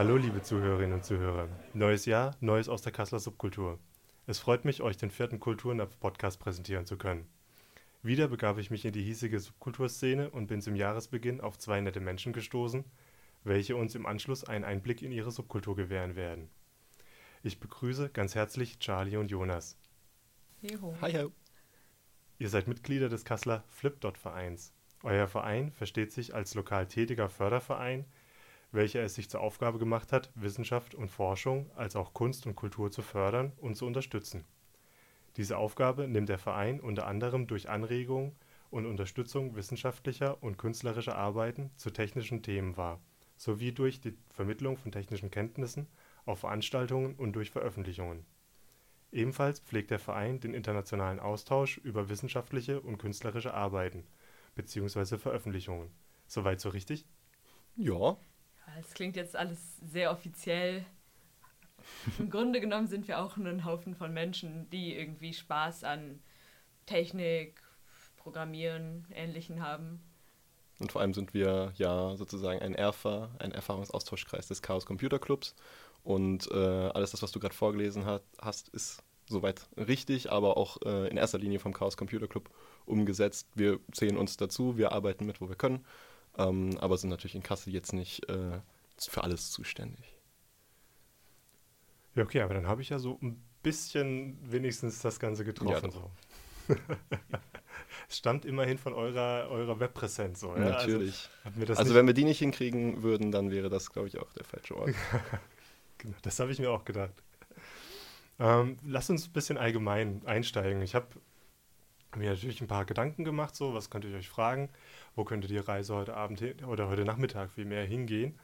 [0.00, 1.46] Hallo, liebe Zuhörerinnen und Zuhörer.
[1.74, 3.78] Neues Jahr, Neues aus der Kasseler Subkultur.
[4.26, 7.28] Es freut mich, euch den vierten Kulturnapf-Podcast präsentieren zu können.
[8.02, 12.00] Wieder begab ich mich in die hiesige Subkulturszene und bin zum Jahresbeginn auf zwei nette
[12.00, 12.86] Menschen gestoßen,
[13.44, 16.48] welche uns im Anschluss einen Einblick in ihre Subkultur gewähren werden.
[17.42, 19.76] Ich begrüße ganz herzlich Charlie und Jonas.
[20.62, 20.94] Juhu.
[21.02, 21.26] Hi, hi.
[22.38, 24.72] Ihr seid Mitglieder des Kasseler Flipdot-Vereins.
[25.02, 28.06] Euer Verein versteht sich als lokal tätiger Förderverein,
[28.72, 32.90] welcher es sich zur Aufgabe gemacht hat, Wissenschaft und Forschung als auch Kunst und Kultur
[32.90, 34.44] zu fördern und zu unterstützen.
[35.36, 38.36] Diese Aufgabe nimmt der Verein unter anderem durch Anregung
[38.70, 43.00] und Unterstützung wissenschaftlicher und künstlerischer Arbeiten zu technischen Themen wahr,
[43.36, 45.86] sowie durch die Vermittlung von technischen Kenntnissen
[46.24, 48.24] auf Veranstaltungen und durch Veröffentlichungen.
[49.12, 54.06] Ebenfalls pflegt der Verein den internationalen Austausch über wissenschaftliche und künstlerische Arbeiten
[54.54, 55.18] bzw.
[55.18, 55.90] Veröffentlichungen.
[56.28, 57.06] Soweit so richtig?
[57.76, 58.16] Ja,
[58.78, 60.84] Es klingt jetzt alles sehr offiziell.
[62.18, 66.20] Im Grunde genommen sind wir auch nur ein Haufen von Menschen, die irgendwie Spaß an
[66.86, 67.62] Technik,
[68.16, 70.00] Programmieren, Ähnlichen haben.
[70.78, 75.54] und vor allem sind wir ja sozusagen ein ERFA, ein Erfahrungsaustauschkreis des Chaos Computer Clubs.
[76.02, 80.78] Und äh, alles das, was du gerade vorgelesen hat, hast, ist soweit richtig, aber auch
[80.84, 82.50] äh, in erster Linie vom Chaos Computer Club
[82.84, 83.48] umgesetzt.
[83.54, 85.84] Wir zählen uns dazu, wir arbeiten mit, wo wir können,
[86.38, 88.60] ähm, aber sind natürlich in Kassel jetzt nicht äh,
[88.98, 90.14] für alles zuständig.
[92.14, 95.90] Ja, okay, aber dann habe ich ja so ein bisschen wenigstens das Ganze getroffen.
[95.90, 96.10] Ja, so.
[98.08, 100.40] Es stammt immerhin von eurer, eurer Webpräsenz.
[100.40, 100.70] So, ja?
[100.70, 101.28] Natürlich.
[101.44, 104.18] Also, das Also nicht, wenn wir die nicht hinkriegen würden, dann wäre das, glaube ich,
[104.18, 104.90] auch der falsche Ort.
[105.98, 107.14] genau, das habe ich mir auch gedacht.
[108.40, 110.82] Ähm, lasst uns ein bisschen allgemein einsteigen.
[110.82, 111.06] Ich habe
[112.16, 114.70] mir natürlich ein paar Gedanken gemacht, so, was könnte ich euch fragen?
[115.14, 118.38] Wo könnte die Reise heute Abend hin, oder heute Nachmittag vielmehr hingehen?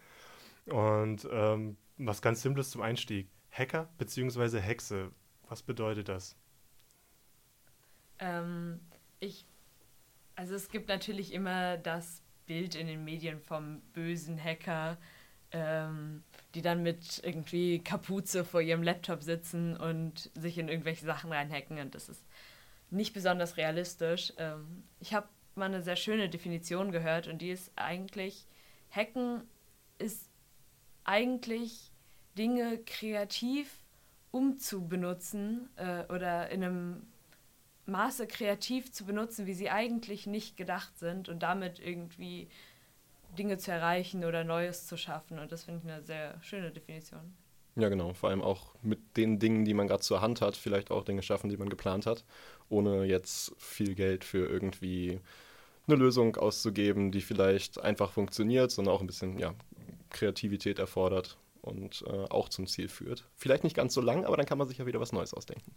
[0.67, 3.29] Und ähm, was ganz Simples zum Einstieg.
[3.51, 4.61] Hacker bzw.
[4.61, 5.11] Hexe,
[5.49, 6.37] was bedeutet das?
[8.19, 8.81] Ähm,
[9.19, 9.47] ich,
[10.35, 14.99] also es gibt natürlich immer das Bild in den Medien vom bösen Hacker,
[15.53, 16.23] ähm,
[16.55, 21.79] die dann mit irgendwie Kapuze vor ihrem Laptop sitzen und sich in irgendwelche Sachen reinhacken
[21.79, 22.25] und das ist
[22.91, 24.33] nicht besonders realistisch.
[24.39, 28.47] Ähm, ich habe mal eine sehr schöne Definition gehört und die ist eigentlich,
[28.91, 29.43] Hacken
[29.99, 30.31] ist
[31.05, 31.91] eigentlich
[32.37, 33.81] Dinge kreativ
[34.31, 37.07] umzubenutzen äh, oder in einem
[37.87, 42.49] Maße kreativ zu benutzen, wie sie eigentlich nicht gedacht sind und damit irgendwie
[43.39, 45.39] Dinge zu erreichen oder Neues zu schaffen.
[45.39, 47.35] Und das finde ich eine sehr schöne Definition.
[47.77, 48.15] Ja, genau.
[48.15, 51.23] Vor allem auch mit den Dingen, die man gerade zur Hand hat, vielleicht auch Dinge
[51.23, 52.25] schaffen, die man geplant hat,
[52.69, 55.21] ohne jetzt viel Geld für irgendwie
[55.87, 59.55] eine Lösung auszugeben, die vielleicht einfach funktioniert, sondern auch ein bisschen ja,
[60.11, 63.25] Kreativität erfordert und äh, auch zum Ziel führt.
[63.35, 65.75] Vielleicht nicht ganz so lang, aber dann kann man sich ja wieder was Neues ausdenken.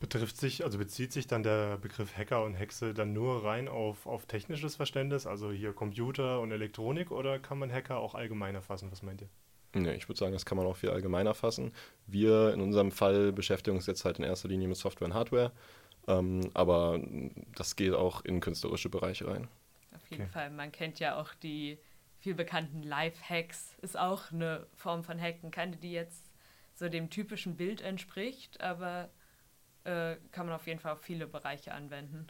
[0.00, 4.06] Betrifft sich, also bezieht sich dann der Begriff Hacker und Hexe dann nur rein auf,
[4.06, 8.90] auf technisches Verständnis, also hier Computer und Elektronik, oder kann man Hacker auch allgemeiner fassen?
[8.90, 9.28] Was meint ihr?
[9.76, 11.72] Nee, ich würde sagen, das kann man auch viel allgemeiner fassen.
[12.06, 15.52] Wir in unserem Fall beschäftigen uns jetzt halt in erster Linie mit Software und Hardware,
[16.08, 17.00] ähm, aber
[17.56, 19.48] das geht auch in künstlerische Bereiche rein.
[19.94, 20.28] Auf jeden Okay.
[20.28, 20.50] Fall.
[20.50, 21.78] Man kennt ja auch die
[22.18, 23.76] viel bekannten Live-Hacks.
[23.82, 25.50] Ist auch eine Form von Hacken.
[25.50, 26.30] Keine, die jetzt
[26.74, 29.10] so dem typischen Bild entspricht, aber
[29.84, 32.28] äh, kann man auf jeden Fall auf viele Bereiche anwenden.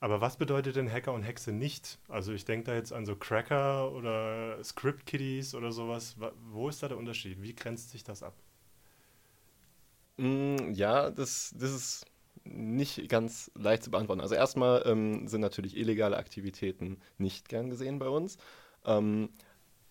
[0.00, 1.98] Aber was bedeutet denn Hacker und Hexe nicht?
[2.08, 6.18] Also ich denke da jetzt an so Cracker oder Script Kiddies oder sowas.
[6.20, 7.40] Wa- Wo ist da der Unterschied?
[7.42, 8.34] Wie grenzt sich das ab?
[10.18, 12.06] Mm, Ja, das, das ist
[12.44, 14.20] nicht ganz leicht zu beantworten.
[14.20, 18.38] Also erstmal ähm, sind natürlich illegale Aktivitäten nicht gern gesehen bei uns.
[18.84, 19.30] Ähm,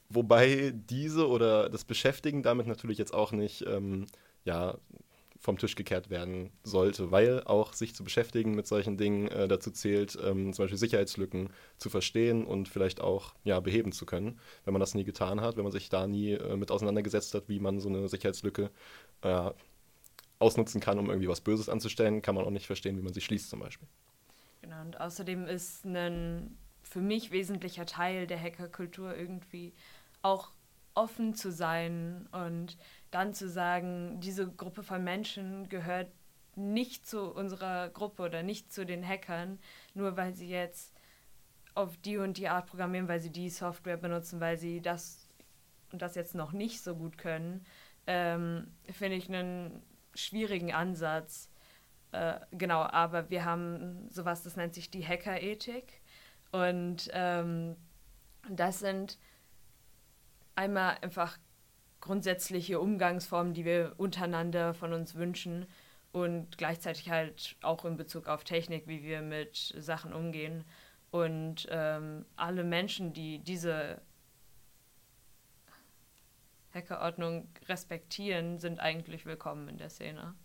[0.10, 4.08] wobei diese oder das Beschäftigen damit natürlich jetzt auch nicht ähm,
[4.44, 4.78] ja,
[5.40, 9.72] vom Tisch gekehrt werden sollte, weil auch sich zu beschäftigen mit solchen Dingen äh, dazu
[9.72, 14.40] zählt, ähm, zum Beispiel Sicherheitslücken zu verstehen und vielleicht auch ja, beheben zu können.
[14.66, 17.48] Wenn man das nie getan hat, wenn man sich da nie äh, mit auseinandergesetzt hat,
[17.48, 18.70] wie man so eine Sicherheitslücke
[19.22, 19.52] äh,
[20.40, 23.22] ausnutzen kann, um irgendwie was Böses anzustellen, kann man auch nicht verstehen, wie man sie
[23.22, 23.88] schließt zum Beispiel.
[24.62, 29.74] Genau, und außerdem ist ein für mich wesentlicher Teil der Hackerkultur irgendwie
[30.22, 30.52] auch
[30.96, 32.78] offen zu sein und
[33.12, 36.10] dann zu sagen, diese Gruppe von Menschen gehört
[36.56, 39.60] nicht zu unserer Gruppe oder nicht zu den Hackern,
[39.94, 40.94] nur weil sie jetzt
[41.76, 45.30] auf die und die Art programmieren, weil sie die Software benutzen, weil sie das
[45.92, 47.66] und das jetzt noch nicht so gut können,
[48.08, 49.82] ähm, finde ich einen
[50.20, 51.50] schwierigen Ansatz.
[52.12, 56.02] Äh, genau, aber wir haben sowas, das nennt sich die Hackerethik.
[56.52, 57.76] Und ähm,
[58.50, 59.18] das sind
[60.56, 61.38] einmal einfach
[62.02, 65.68] grundsätzliche Umgangsformen, die wir untereinander von uns wünschen
[66.12, 70.64] und gleichzeitig halt auch in Bezug auf Technik, wie wir mit Sachen umgehen.
[71.12, 74.02] Und ähm, alle Menschen, die diese
[76.74, 80.36] Hackerordnung respektieren, sind eigentlich willkommen in der Szene.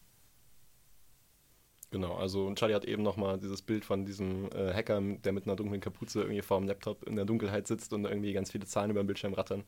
[1.90, 5.54] Genau, also Charlie hat eben nochmal dieses Bild von diesem äh, Hacker, der mit einer
[5.54, 8.90] dunklen Kapuze irgendwie vor dem Laptop in der Dunkelheit sitzt und irgendwie ganz viele Zahlen
[8.90, 9.62] über den Bildschirm rattern,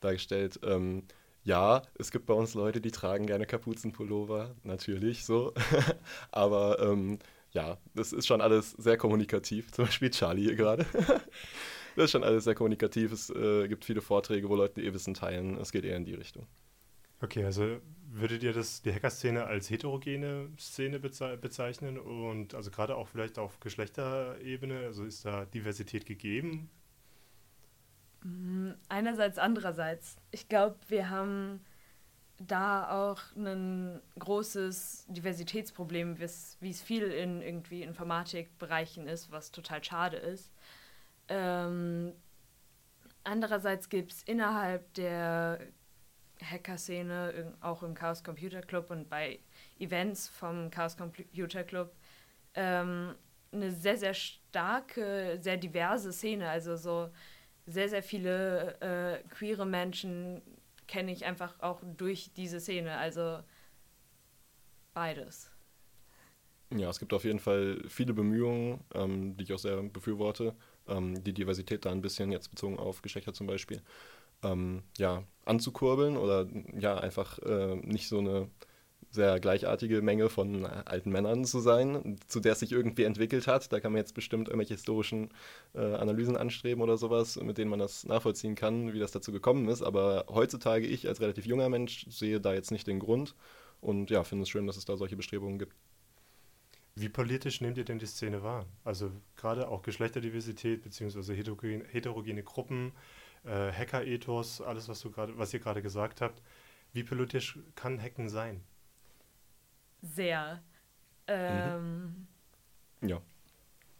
[0.00, 0.60] dargestellt.
[0.64, 1.04] Ähm,
[1.44, 5.54] ja, es gibt bei uns Leute, die tragen gerne Kapuzenpullover, natürlich so.
[6.30, 7.18] Aber ähm,
[7.52, 9.72] ja, das ist schon alles sehr kommunikativ.
[9.72, 10.84] Zum Beispiel Charlie gerade.
[11.96, 13.12] das ist schon alles sehr kommunikativ.
[13.12, 15.56] Es äh, gibt viele Vorträge, wo Leute ihr Wissen teilen.
[15.58, 16.46] Es geht eher in die Richtung.
[17.20, 17.80] Okay, also
[18.10, 23.38] würdet ihr das, die Hacker-Szene als heterogene Szene beze bezeichnen und also gerade auch vielleicht
[23.38, 26.68] auf Geschlechterebene, also ist da Diversität gegeben?
[28.22, 30.16] Mm, einerseits, andererseits.
[30.30, 31.60] Ich glaube, wir haben
[32.38, 36.24] da auch ein großes Diversitätsproblem, wie
[36.70, 40.52] es viel in irgendwie Informatikbereichen ist, was total schade ist.
[41.28, 42.12] Ähm,
[43.24, 45.60] andererseits gibt es innerhalb der
[46.42, 49.38] Hacker-Szene, auch im Chaos Computer Club und bei
[49.78, 51.94] Events vom Chaos Computer Club,
[52.54, 53.14] ähm,
[53.52, 56.48] eine sehr, sehr starke, sehr diverse Szene.
[56.48, 57.10] Also so
[57.66, 60.42] sehr, sehr viele äh, queere Menschen
[60.88, 62.96] kenne ich einfach auch durch diese Szene.
[62.96, 63.40] Also
[64.94, 65.50] beides.
[66.70, 70.56] Ja, es gibt auf jeden Fall viele Bemühungen, ähm, die ich auch sehr befürworte,
[70.88, 73.82] ähm, die Diversität da ein bisschen, jetzt bezogen auf Geschlechter zum Beispiel,
[74.42, 76.46] ähm, ja, anzukurbeln oder
[76.78, 78.48] ja, einfach äh, nicht so eine
[79.12, 83.70] sehr gleichartige Menge von alten Männern zu sein, zu der es sich irgendwie entwickelt hat.
[83.72, 85.30] Da kann man jetzt bestimmt irgendwelche historischen
[85.74, 89.68] äh, Analysen anstreben oder sowas, mit denen man das nachvollziehen kann, wie das dazu gekommen
[89.68, 89.82] ist.
[89.82, 93.34] Aber heutzutage, ich als relativ junger Mensch, sehe da jetzt nicht den Grund
[93.82, 95.76] und ja, finde es schön, dass es da solche Bestrebungen gibt.
[96.94, 98.66] Wie politisch nehmt ihr denn die Szene wahr?
[98.84, 102.92] Also gerade auch Geschlechterdiversität beziehungsweise heterogene, heterogene Gruppen,
[103.44, 106.42] äh, Hacker-Ethos, alles, was, du grad, was ihr gerade gesagt habt.
[106.92, 108.62] Wie politisch kann Hacken sein?
[110.02, 110.62] Sehr.
[111.26, 112.26] Ähm,
[113.00, 113.08] mhm.
[113.08, 113.22] Ja.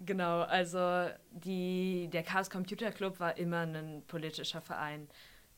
[0.01, 5.09] Genau, also die, der Chaos Computer Club war immer ein politischer Verein.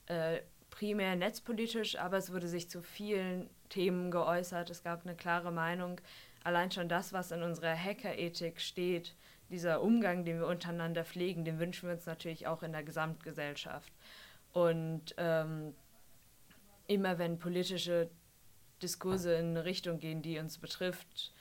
[0.07, 0.41] Äh,
[0.71, 4.71] primär netzpolitisch, aber es wurde sich zu vielen Themen geäußert.
[4.71, 6.01] Es gab eine klare Meinung.
[6.45, 9.17] Allein schon das, was in unserer Hackerethik steht,
[9.51, 13.93] dieser Umgang, den wir untereinander pflegen, den wünschen wir uns natürlich auch in der Gesamtgesellschaft.
[14.53, 15.75] Und ähm,
[16.87, 18.11] immer wenn politische
[18.83, 21.33] Diskurse in eine Richtung gehen, die uns betrifft,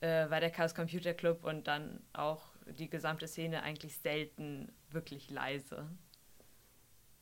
[0.00, 2.42] äh, war der Chaos Computer Club und dann auch
[2.78, 5.88] die gesamte Szene eigentlich selten wirklich leise.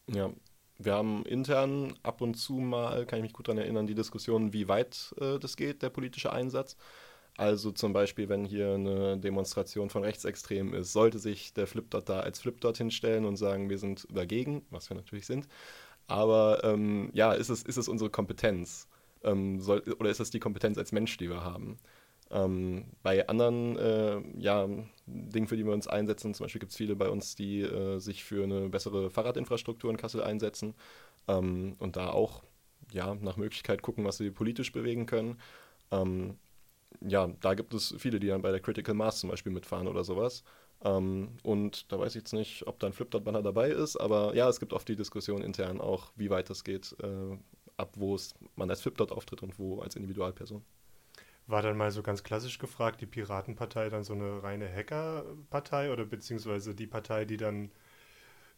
[0.08, 0.30] Ja,
[0.78, 4.52] wir haben intern ab und zu mal, kann ich mich gut daran erinnern, die Diskussion,
[4.52, 6.76] wie weit äh, das geht, der politische Einsatz.
[7.36, 12.20] Also zum Beispiel, wenn hier eine Demonstration von Rechtsextremen ist, sollte sich der Flipdot da
[12.20, 15.46] als Flipdot hinstellen und sagen, wir sind dagegen, was wir natürlich sind.
[16.06, 18.88] Aber ähm, ja, ist es, ist es unsere Kompetenz?
[19.22, 21.78] Ähm, soll, oder ist es die Kompetenz als Mensch, die wir haben?
[22.30, 24.66] Ähm, bei anderen äh, ja,
[25.06, 27.98] Dingen, für die wir uns einsetzen, zum Beispiel gibt es viele bei uns, die äh,
[27.98, 30.74] sich für eine bessere Fahrradinfrastruktur in Kassel einsetzen
[31.28, 32.42] ähm, und da auch
[32.92, 35.38] ja, nach Möglichkeit gucken, was sie politisch bewegen können.
[35.92, 36.36] Ähm,
[37.00, 40.04] ja, da gibt es viele, die dann bei der Critical Mass zum Beispiel mitfahren oder
[40.04, 40.44] sowas.
[40.82, 44.48] Ähm, und da weiß ich jetzt nicht, ob da ein Flipdot-Banner dabei ist, aber ja,
[44.48, 47.38] es gibt oft die Diskussion intern auch, wie weit das geht, äh,
[47.76, 48.18] ab wo
[48.56, 50.64] man als Flipdot auftritt und wo als Individualperson.
[51.46, 56.04] War dann mal so ganz klassisch gefragt, die Piratenpartei dann so eine reine Hackerpartei oder
[56.04, 57.70] beziehungsweise die Partei, die dann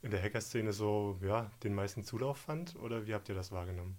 [0.03, 2.77] in der Hackerszene so ja, den meisten Zulauf fand?
[2.77, 3.97] Oder wie habt ihr das wahrgenommen?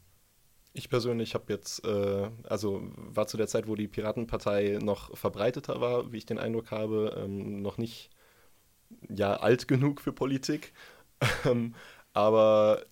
[0.80, 5.82] Ich persönlich habe jetzt, äh, also war zu der Zeit, wo die Piratenpartei noch verbreiteter
[5.82, 8.10] war, wie ich den Eindruck habe, ähm, noch nicht
[9.10, 10.74] ja alt genug für Politik.
[11.46, 11.76] Ähm,
[12.14, 12.86] aber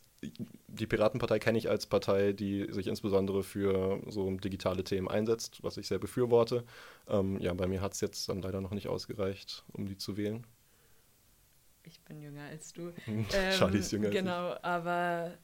[0.68, 5.78] die Piratenpartei kenne ich als Partei, die sich insbesondere für so digitale Themen einsetzt, was
[5.78, 6.66] ich sehr befürworte.
[7.08, 10.18] Ähm, ja, bei mir hat es jetzt dann leider noch nicht ausgereicht, um die zu
[10.18, 10.46] wählen.
[11.84, 12.92] Ich bin jünger als du.
[13.58, 14.62] Charlie ist jünger genau, als ich.
[14.62, 15.38] Genau, aber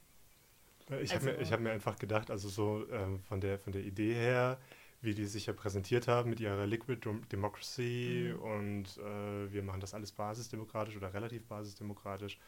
[1.01, 3.83] ich habe also, mir, hab mir einfach gedacht, also so ähm, von, der, von der
[3.83, 4.59] Idee her,
[5.01, 8.39] wie die sich ja präsentiert haben mit ihrer Liquid Democracy mhm.
[8.39, 12.39] und äh, wir machen das alles basisdemokratisch oder relativ basisdemokratisch,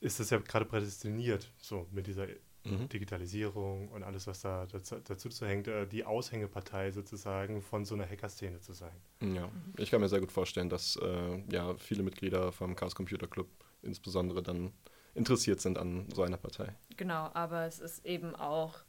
[0.00, 2.26] ist das ja gerade prädestiniert, so mit dieser
[2.64, 2.88] mhm.
[2.88, 7.94] Digitalisierung und alles, was da dazu, dazu zu hängt, äh, die Aushängepartei sozusagen von so
[7.94, 8.96] einer Hacker-Szene zu sein.
[9.20, 13.26] Ja, ich kann mir sehr gut vorstellen, dass äh, ja viele Mitglieder vom Chaos Computer
[13.26, 13.48] Club
[13.82, 14.72] insbesondere dann
[15.14, 16.74] interessiert sind an so einer Partei.
[16.96, 18.80] Genau, aber es ist eben auch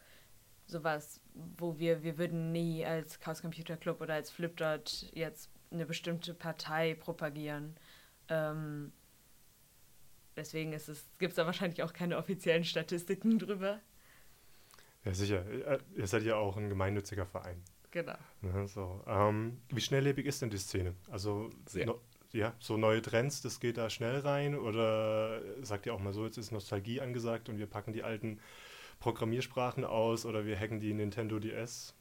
[0.65, 5.85] sowas, wo wir, wir würden nie als Chaos Computer Club oder als Flipdot jetzt eine
[5.85, 7.75] bestimmte Partei propagieren.
[8.29, 8.91] Ähm,
[10.35, 13.79] deswegen ist es, gibt es da wahrscheinlich auch keine offiziellen Statistiken drüber.
[15.03, 15.45] Ja, sicher.
[15.45, 17.61] Äh, ihr seid ja auch ein gemeinnütziger Verein.
[17.91, 18.17] Genau.
[18.41, 19.03] Ne, so.
[19.05, 20.95] Ähm, wie schnelllebig ist denn die Szene?
[21.09, 21.85] Also Sehr.
[21.85, 21.99] No,
[22.33, 26.25] ja, so neue Trends, das geht da schnell rein oder sagt ihr auch mal so,
[26.25, 28.39] jetzt ist Nostalgie angesagt und wir packen die alten
[28.99, 31.93] Programmiersprachen aus oder wir hacken die Nintendo DS?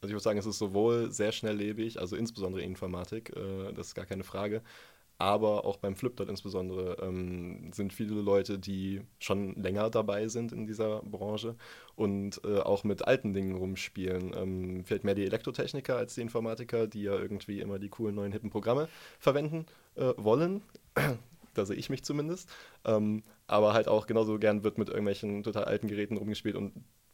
[0.00, 3.94] Also ich würde sagen, es ist sowohl sehr schnelllebig, also insbesondere Informatik, äh, das ist
[3.94, 4.62] gar keine Frage,
[5.20, 10.66] aber auch beim Flipdot insbesondere ähm, sind viele Leute, die schon länger dabei sind in
[10.66, 11.56] dieser Branche
[11.94, 14.32] und äh, auch mit alten Dingen rumspielen.
[14.34, 18.32] Ähm, vielleicht mehr die Elektrotechniker als die Informatiker, die ja irgendwie immer die coolen neuen
[18.32, 20.62] hippen Programme verwenden äh, wollen.
[21.54, 22.48] da sehe ich mich zumindest.
[22.86, 26.72] Ähm, aber halt auch genauso gern wird mit irgendwelchen total alten Geräten rumgespielt und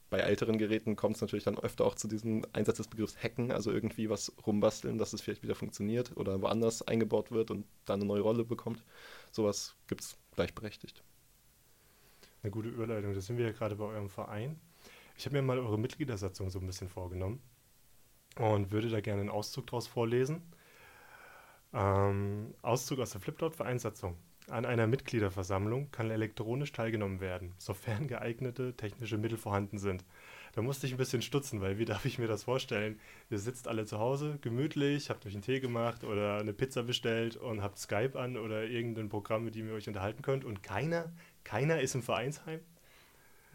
[0.09, 3.51] bei älteren Geräten kommt es natürlich dann öfter auch zu diesem Einsatz des Begriffs Hacken,
[3.51, 8.01] also irgendwie was rumbasteln, dass es vielleicht wieder funktioniert oder woanders eingebaut wird und dann
[8.01, 8.85] eine neue Rolle bekommt.
[9.33, 11.03] Sowas gibt es gleichberechtigt.
[12.43, 14.61] Eine gute Überleitung, da sind wir ja gerade bei eurem Verein.
[15.17, 17.41] Ich habe mir mal eure Mitgliedersatzung so ein bisschen vorgenommen
[18.39, 20.43] und würde da gerne einen Auszug daraus vorlesen.
[21.73, 24.17] Ähm, Auszug aus der Flipdot-Vereinssatzung.
[24.49, 30.05] An einer Mitgliederversammlung kann elektronisch teilgenommen werden, sofern geeignete technische Mittel vorhanden sind.
[30.55, 33.01] Da musste ich ein bisschen stutzen, weil wie darf ich mir das vorstellen?
[33.29, 37.37] Ihr sitzt alle zu Hause, gemütlich, habt euch einen Tee gemacht oder eine Pizza bestellt
[37.37, 41.13] und habt Skype an oder irgendein Programm, mit dem ihr euch unterhalten könnt und keiner,
[41.43, 42.61] keiner ist im Vereinsheim?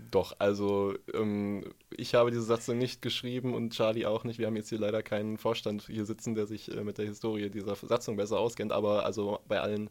[0.09, 4.39] Doch, also ähm, ich habe diese Satzung nicht geschrieben und Charlie auch nicht.
[4.39, 7.49] Wir haben jetzt hier leider keinen Vorstand hier sitzen, der sich äh, mit der Historie
[7.49, 9.89] dieser Satzung besser auskennt, aber also bei allen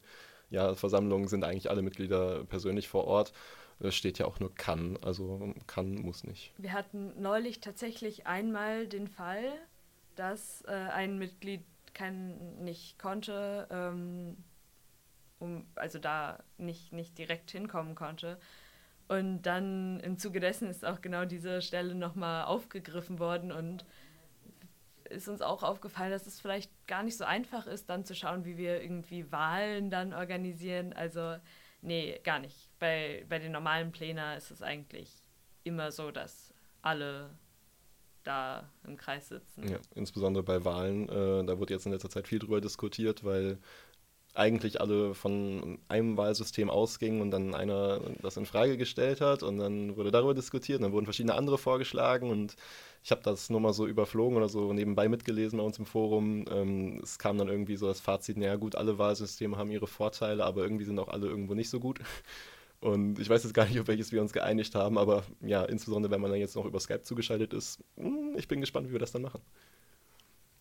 [0.50, 3.32] ja, Versammlungen sind eigentlich alle Mitglieder persönlich vor Ort.
[3.78, 6.52] Es steht ja auch nur kann, also kann muss nicht.
[6.58, 9.52] Wir hatten neulich tatsächlich einmal den Fall,
[10.16, 11.62] dass äh, ein Mitglied
[11.94, 14.36] kein, nicht konnte, ähm,
[15.38, 18.38] um, also da nicht, nicht direkt hinkommen konnte.
[19.08, 23.84] Und dann im Zuge dessen ist auch genau diese Stelle nochmal aufgegriffen worden und
[25.10, 28.44] ist uns auch aufgefallen, dass es vielleicht gar nicht so einfach ist, dann zu schauen,
[28.44, 30.92] wie wir irgendwie Wahlen dann organisieren.
[30.92, 31.36] Also,
[31.82, 32.70] nee, gar nicht.
[32.78, 35.10] Bei, bei den normalen Plänen ist es eigentlich
[35.64, 37.30] immer so, dass alle
[38.22, 39.68] da im Kreis sitzen.
[39.68, 41.08] Ja, insbesondere bei Wahlen.
[41.08, 43.58] Äh, da wird jetzt in letzter Zeit viel drüber diskutiert, weil
[44.34, 49.58] eigentlich alle von einem Wahlsystem ausgingen und dann einer das in Frage gestellt hat und
[49.58, 52.56] dann wurde darüber diskutiert und dann wurden verschiedene andere vorgeschlagen und
[53.02, 56.44] ich habe das nur mal so überflogen oder so nebenbei mitgelesen bei uns im Forum.
[56.50, 60.44] Ähm, es kam dann irgendwie so das Fazit, naja gut, alle Wahlsysteme haben ihre Vorteile,
[60.44, 62.00] aber irgendwie sind auch alle irgendwo nicht so gut.
[62.80, 66.10] Und ich weiß jetzt gar nicht, auf welches wir uns geeinigt haben, aber ja, insbesondere
[66.12, 68.98] wenn man dann jetzt noch über Skype zugeschaltet ist, hm, ich bin gespannt, wie wir
[68.98, 69.40] das dann machen.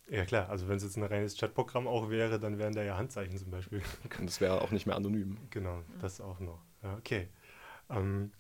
[0.10, 2.98] Ja klar, also wenn es jetzt ein reines Chatprogramm auch wäre, dann wären da ja
[2.98, 3.82] Handzeichen zum Beispiel.
[4.20, 5.38] Und das wäre auch nicht mehr anonym.
[5.52, 6.62] Genau, das auch noch.
[6.82, 7.28] Ja, okay.
[7.90, 8.32] Ähm,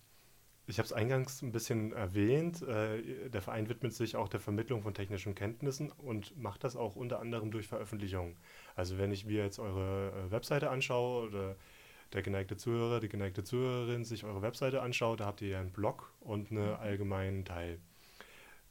[0.65, 2.61] ich habe es eingangs ein bisschen erwähnt.
[2.63, 6.95] Äh, der Verein widmet sich auch der Vermittlung von technischen Kenntnissen und macht das auch
[6.95, 8.37] unter anderem durch Veröffentlichungen.
[8.75, 11.55] Also wenn ich mir jetzt eure äh, Webseite anschaue oder
[12.13, 15.71] der geneigte Zuhörer, die geneigte Zuhörerin sich eure Webseite anschaut, da habt ihr ja einen
[15.71, 17.79] Blog und einen allgemeinen Teil.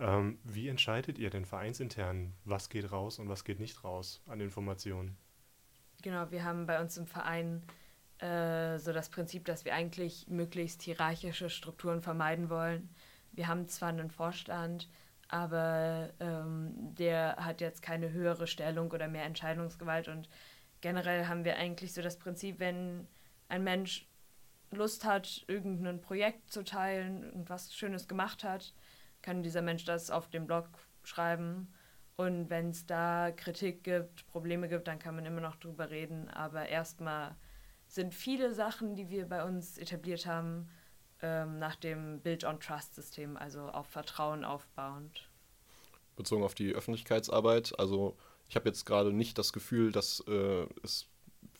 [0.00, 4.40] Ähm, wie entscheidet ihr denn vereinsintern, was geht raus und was geht nicht raus an
[4.40, 5.16] Informationen?
[6.02, 7.62] Genau, wir haben bei uns im Verein
[8.18, 12.88] äh, so das Prinzip, dass wir eigentlich möglichst hierarchische Strukturen vermeiden wollen.
[13.32, 14.88] Wir haben zwar einen Vorstand,
[15.28, 20.28] aber ähm, der hat jetzt keine höhere Stellung oder mehr Entscheidungsgewalt und
[20.80, 23.06] generell haben wir eigentlich so das Prinzip, wenn
[23.48, 24.06] ein Mensch
[24.70, 28.74] Lust hat, irgendein Projekt zu teilen, irgendwas Schönes gemacht hat,
[29.22, 30.68] kann dieser Mensch das auf dem Blog
[31.02, 31.72] schreiben.
[32.16, 36.28] Und wenn es da Kritik gibt, Probleme gibt, dann kann man immer noch drüber reden.
[36.28, 37.36] Aber erstmal
[37.86, 40.68] sind viele Sachen, die wir bei uns etabliert haben,
[41.22, 45.28] ähm, nach dem Build-on-Trust-System, also auf Vertrauen aufbauend.
[46.16, 48.16] Bezogen auf die Öffentlichkeitsarbeit, also
[48.48, 51.06] ich habe jetzt gerade nicht das Gefühl, dass äh, es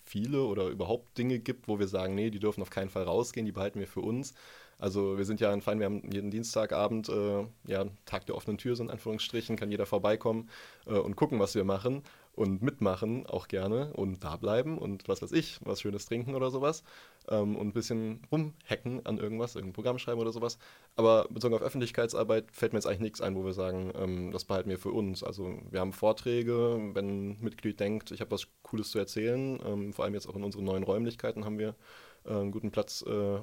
[0.05, 3.47] viele oder überhaupt Dinge gibt, wo wir sagen, nee, die dürfen auf keinen Fall rausgehen,
[3.47, 4.35] die behalten wir für uns.
[4.79, 8.59] Also wir sind ja ein Verein, wir haben jeden Dienstagabend, äh, ja, Tag der offenen
[8.59, 10.49] Tür so in Anführungsstrichen, kann jeder vorbeikommen
[10.87, 12.03] äh, und gucken, was wir machen
[12.39, 16.53] und mitmachen auch gerne und da bleiben und was weiß ich, was Schönes trinken oder
[16.53, 16.85] sowas
[17.29, 20.59] ähm, und ein bisschen rumhacken an irgendwas, irgendein Programm schreiben oder sowas.
[20.95, 24.45] Aber bezogen auf Öffentlichkeitsarbeit fällt mir jetzt eigentlich nichts ein, wo wir sagen, ähm, das
[24.45, 25.25] behalten wir für uns.
[25.25, 29.93] Also wir haben Vorträge, wenn ein Mitglied denkt, ich habe was Cooles zu erzählen, ähm,
[29.93, 31.75] vor allem jetzt auch in unseren neuen Räumlichkeiten haben wir
[32.25, 33.41] äh, einen guten Platz äh,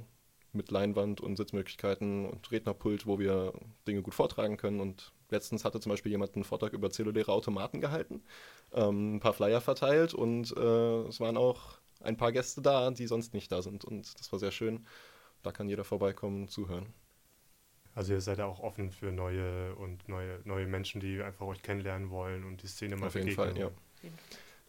[0.56, 3.54] mit Leinwand und Sitzmöglichkeiten und Rednerpult, wo wir
[3.88, 4.80] Dinge gut vortragen können.
[4.80, 8.24] Und letztens hatte zum Beispiel jemand einen Vortrag über zelluläre Automaten gehalten,
[8.74, 13.08] ähm, ein paar Flyer verteilt und äh, es waren auch ein paar Gäste da, die
[13.08, 13.86] sonst nicht da sind.
[13.86, 14.86] Und das war sehr schön.
[15.44, 16.88] Da kann jeder vorbeikommen und zuhören.
[17.94, 21.62] Also ihr seid ja auch offen für neue und neue, neue Menschen, die einfach euch
[21.62, 23.72] kennenlernen wollen und die Szene mal Auf jeden Fall, ja.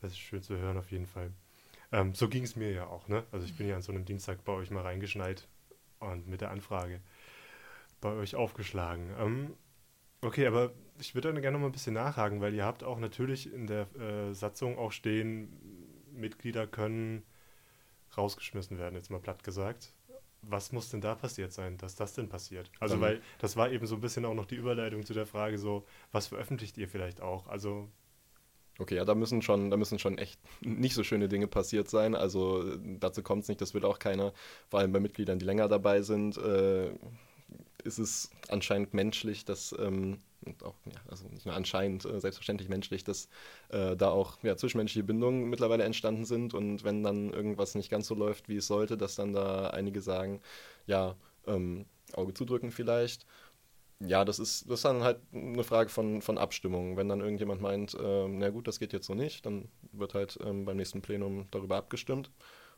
[0.00, 1.32] Das ist schön zu hören, auf jeden Fall.
[1.92, 3.24] Ähm, so ging es mir ja auch, ne?
[3.32, 5.48] Also ich bin ja an so einem Dienstag bei euch mal reingeschneit
[6.00, 7.00] und mit der Anfrage
[8.00, 9.10] bei euch aufgeschlagen.
[9.18, 9.54] Ähm,
[10.20, 12.98] okay, aber ich würde dann gerne noch mal ein bisschen nachhaken, weil ihr habt auch
[12.98, 15.48] natürlich in der äh, Satzung auch stehen,
[16.12, 17.22] Mitglieder können
[18.16, 19.92] rausgeschmissen werden, jetzt mal platt gesagt
[20.48, 22.70] was muss denn da passiert sein, dass das denn passiert?
[22.80, 25.58] Also, weil das war eben so ein bisschen auch noch die Überleitung zu der Frage,
[25.58, 27.46] so, was veröffentlicht ihr vielleicht auch?
[27.48, 27.88] Also.
[28.78, 32.14] Okay, ja, da müssen schon, da müssen schon echt nicht so schöne Dinge passiert sein.
[32.14, 34.32] Also dazu kommt es nicht, das will auch keiner,
[34.68, 36.90] vor allem bei Mitgliedern, die länger dabei sind, äh,
[37.84, 40.18] ist es anscheinend menschlich, dass ähm,
[40.62, 43.28] auch, ja, also nicht nur anscheinend, äh, selbstverständlich menschlich, dass
[43.70, 48.06] äh, da auch ja, zwischenmenschliche Bindungen mittlerweile entstanden sind und wenn dann irgendwas nicht ganz
[48.08, 50.40] so läuft, wie es sollte, dass dann da einige sagen,
[50.86, 51.16] ja,
[51.46, 53.26] ähm, Auge zudrücken vielleicht.
[54.00, 56.96] Ja, das ist, das ist dann halt eine Frage von, von Abstimmung.
[56.96, 60.38] Wenn dann irgendjemand meint, äh, na gut, das geht jetzt so nicht, dann wird halt
[60.44, 62.30] ähm, beim nächsten Plenum darüber abgestimmt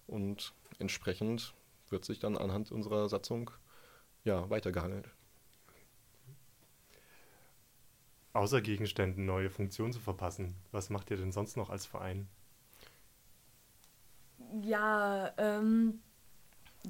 [0.07, 1.55] und entsprechend
[1.91, 3.51] wird sich dann anhand unserer Satzung
[4.25, 5.09] ja, weitergehangelt.
[8.33, 12.29] Außer Gegenständen neue Funktionen zu verpassen, was macht ihr denn sonst noch als Verein?
[14.63, 16.01] Ja, ähm,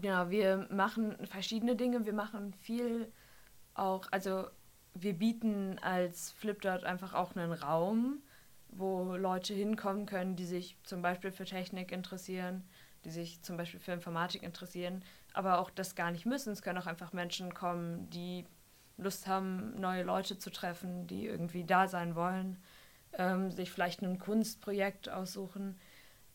[0.02, 2.04] ja, wir machen verschiedene Dinge.
[2.04, 3.10] Wir machen viel
[3.78, 4.46] auch, also
[4.94, 8.22] wir bieten als Flipdot einfach auch einen Raum,
[8.70, 12.64] wo Leute hinkommen können, die sich zum Beispiel für Technik interessieren,
[13.04, 16.52] die sich zum Beispiel für Informatik interessieren, aber auch das gar nicht müssen.
[16.52, 18.44] Es können auch einfach Menschen kommen, die
[18.96, 22.58] Lust haben, neue Leute zu treffen, die irgendwie da sein wollen,
[23.12, 25.78] ähm, sich vielleicht ein Kunstprojekt aussuchen.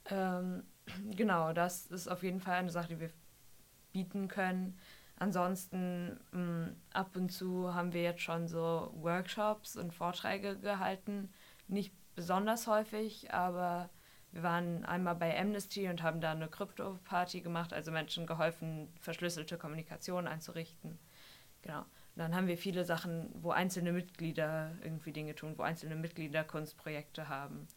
[0.05, 0.63] Ähm,
[1.11, 3.09] genau, das ist auf jeden Fall eine Sache, die wir
[3.91, 4.79] bieten können.
[5.23, 11.31] Ansonsten mh, mm, ab und zu haben wir jetzt schon so Workshops und Vorträge gehalten.
[11.67, 13.89] Nicht besonders häufig, aber
[14.31, 19.57] wir waren einmal bei Amnesty und haben da eine Krypto-Party gemacht, also Menschen geholfen, verschlüsselte
[19.57, 20.99] Kommunikation einzurichten.
[21.61, 26.43] Genau dann haben wir viele Sachen, wo einzelne Mitglieder irgendwie Dinge tun, wo einzelne Mitglieder
[26.43, 27.67] Kunstprojekte haben.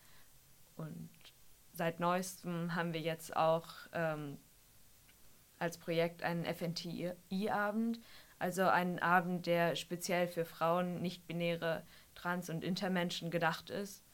[0.77, 1.09] Und
[1.73, 4.37] seit neuestem haben wir jetzt auch ähm,
[5.59, 8.01] als Projekt einen FNTI-Abend,
[8.39, 14.05] also einen Abend, der speziell für Frauen, nicht-binäre, Trans- und Intermenschen gedacht ist,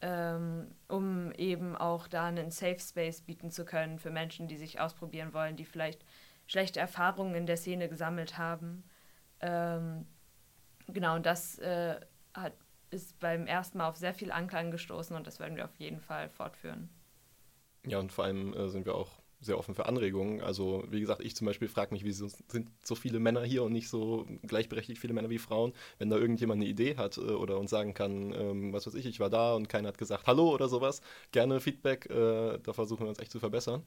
[0.00, 4.80] ähm, um eben auch da einen Safe Space bieten zu können für Menschen, die sich
[4.80, 6.04] ausprobieren wollen, die vielleicht
[6.46, 8.84] schlechte Erfahrungen in der Szene gesammelt haben
[9.40, 10.06] ähm,
[10.88, 12.00] genau, und das äh,
[12.34, 12.54] hat,
[12.90, 16.00] ist beim ersten Mal auf sehr viel Anklang gestoßen und das werden wir auf jeden
[16.00, 16.88] Fall fortführen.
[17.84, 20.40] Ja, und vor allem äh, sind wir auch sehr offen für Anregungen.
[20.40, 23.72] Also, wie gesagt, ich zum Beispiel frage mich, wieso sind so viele Männer hier und
[23.72, 25.72] nicht so gleichberechtigt viele Männer wie Frauen?
[25.98, 29.06] Wenn da irgendjemand eine Idee hat äh, oder uns sagen kann, ähm, was weiß ich,
[29.06, 33.04] ich war da und keiner hat gesagt Hallo oder sowas, gerne Feedback, äh, da versuchen
[33.04, 33.84] wir uns echt zu verbessern.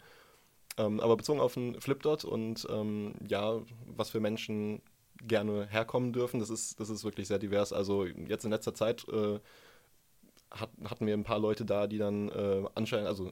[0.77, 4.81] Ähm, aber bezogen auf den Flipdot und ähm, ja, was für Menschen
[5.21, 6.39] gerne herkommen dürfen.
[6.39, 7.73] Das ist, das ist wirklich sehr divers.
[7.73, 9.39] Also jetzt in letzter Zeit äh,
[10.51, 13.31] hat, hatten wir ein paar Leute da, die dann äh, anscheinend, also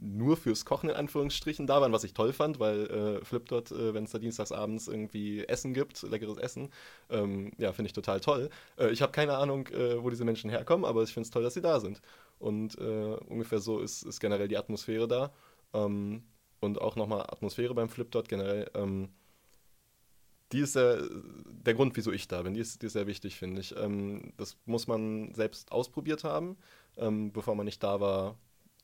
[0.00, 3.94] nur fürs Kochen in Anführungsstrichen da waren, was ich toll fand, weil äh, Flipdot, äh,
[3.94, 6.70] wenn es da dienstagsabends irgendwie Essen gibt, leckeres Essen,
[7.10, 8.50] ähm, ja, finde ich total toll.
[8.78, 11.42] Äh, ich habe keine Ahnung, äh, wo diese Menschen herkommen, aber ich finde es toll,
[11.42, 12.00] dass sie da sind.
[12.38, 15.32] Und äh, ungefähr so ist, ist generell die Atmosphäre da.
[15.74, 16.24] Ähm,
[16.60, 18.70] und auch nochmal Atmosphäre beim Flipdot generell.
[18.74, 19.08] Ähm,
[20.52, 21.02] die ist der,
[21.46, 22.54] der Grund, wieso ich da bin.
[22.54, 23.74] Die ist, die ist sehr wichtig, finde ich.
[23.76, 26.56] Ähm, das muss man selbst ausprobiert haben.
[26.96, 28.36] Ähm, bevor man nicht da war,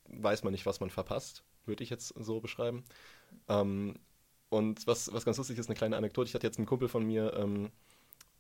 [0.09, 2.85] weiß man nicht, was man verpasst, würde ich jetzt so beschreiben.
[3.49, 3.95] Ähm,
[4.49, 6.29] und was, was ganz lustig ist, eine kleine Anekdote.
[6.29, 7.71] Ich hatte jetzt einen Kumpel von mir ähm,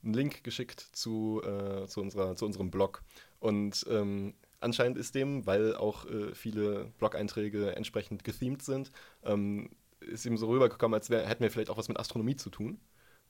[0.02, 3.02] einen Link geschickt zu, äh, zu, unserer, zu unserem Blog.
[3.40, 8.90] Und ähm, anscheinend ist dem, weil auch äh, viele Blog-Einträge entsprechend gethemed sind,
[9.24, 12.50] ähm, ist ihm so rübergekommen, als wär, hätten wir vielleicht auch was mit Astronomie zu
[12.50, 12.80] tun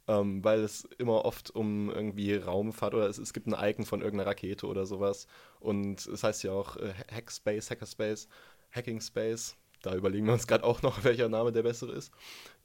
[0.08, 4.00] ähm, weil es immer oft um irgendwie Raumfahrt oder es, es, gibt ein Icon von
[4.00, 5.26] irgendeiner Rakete oder sowas.
[5.60, 8.28] Und es heißt ja auch äh, Hackspace, Hackerspace,
[8.72, 9.56] Hacking Space.
[9.82, 12.10] Da überlegen wir uns gerade auch noch, welcher Name der bessere ist.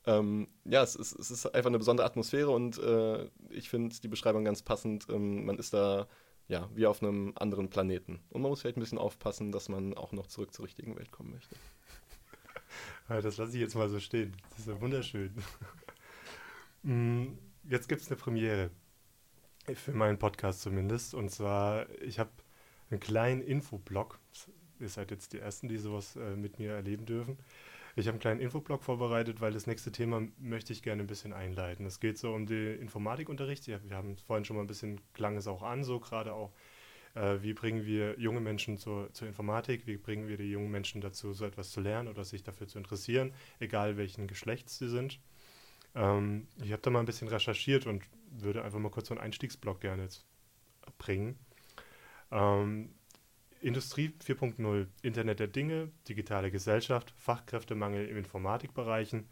[0.06, 4.08] Ähm, ja, es ist, es ist, einfach eine besondere Atmosphäre und äh, ich finde die
[4.08, 5.08] Beschreibung ganz passend.
[5.10, 6.08] Ähm, man ist da
[6.47, 8.21] ja wie auf einem anderen Planeten.
[8.29, 11.12] Und man muss vielleicht ein bisschen aufpassen, dass man auch noch zurück zur richtigen Welt
[11.12, 11.56] kommen möchte.
[13.10, 14.34] das lasse ich jetzt mal so stehen.
[14.49, 15.34] Das ist ja wunderschön.
[16.84, 18.69] Mm, jetzt gibt es eine Premiere.
[19.74, 21.13] Für meinen Podcast zumindest.
[21.13, 22.32] Und zwar, ich habe
[22.89, 24.19] einen kleinen Infoblog.
[24.80, 27.38] Ihr seid jetzt die Ersten, die sowas äh, mit mir erleben dürfen.
[27.96, 31.32] Ich habe einen kleinen Infoblog vorbereitet, weil das nächste Thema möchte ich gerne ein bisschen
[31.32, 31.86] einleiten.
[31.86, 33.67] Es geht so um den Informatikunterricht.
[33.67, 36.52] Wir haben vorhin schon mal ein bisschen, klang es auch an, so gerade auch,
[37.13, 41.02] äh, wie bringen wir junge Menschen zur, zur Informatik, wie bringen wir die jungen Menschen
[41.02, 45.19] dazu, so etwas zu lernen oder sich dafür zu interessieren, egal welchen Geschlechts sie sind.
[45.95, 49.23] Ähm, ich habe da mal ein bisschen recherchiert und würde einfach mal kurz so einen
[49.23, 50.25] Einstiegsblock gerne jetzt
[50.97, 51.38] bringen.
[52.32, 52.89] Ähm,
[53.62, 59.29] Industrie 4.0, Internet der Dinge, digitale Gesellschaft, Fachkräftemangel im Informatikbereichen.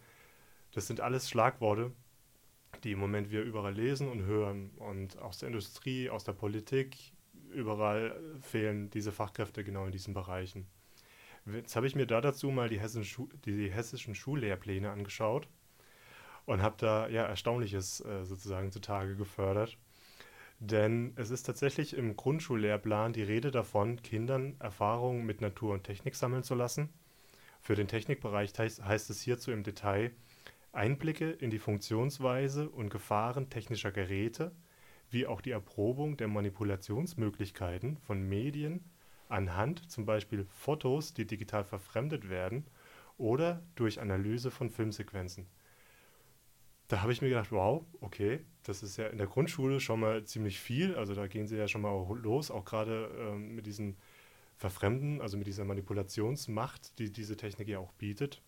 [0.72, 1.92] Das sind alles Schlagworte,
[2.84, 4.70] die im Moment wir überall lesen und hören.
[4.78, 7.12] Und aus der Industrie, aus der Politik,
[7.52, 10.68] überall fehlen diese Fachkräfte genau in diesen Bereichen.
[11.46, 15.50] Jetzt habe ich mir da dazu mal die Schu die hessischen Schullehrpläne angeschaut
[16.46, 19.78] und habe da ja Erstaunliches äh, sozusagen zutage gefördert.
[20.60, 26.16] Denn es ist tatsächlich im Grundschullehrplan die Rede davon, Kindern Erfahrungen mit Natur und Technik
[26.16, 26.90] sammeln zu lassen.
[27.62, 30.12] Für den Technikbereich heißt, heißt es hierzu im Detail
[30.72, 34.52] Einblicke in die Funktionsweise und Gefahren technischer Geräte,
[35.10, 38.86] wie auch die Erprobung der Manipulationsmöglichkeiten von Medien
[39.30, 42.66] anhand zum Beispiel Fotos, die digital verfremdet werden,
[43.18, 45.48] oder durch Analyse von Filmsequenzen
[46.92, 50.26] da habe ich mir gedacht, wow, okay, das ist ja in der Grundschule schon mal
[50.26, 50.96] ziemlich viel.
[50.96, 53.96] Also da gehen sie ja schon mal los, auch gerade ähm, mit diesem
[54.58, 58.42] Verfremden, also mit dieser Manipulationsmacht, die diese Technik ja auch bietet.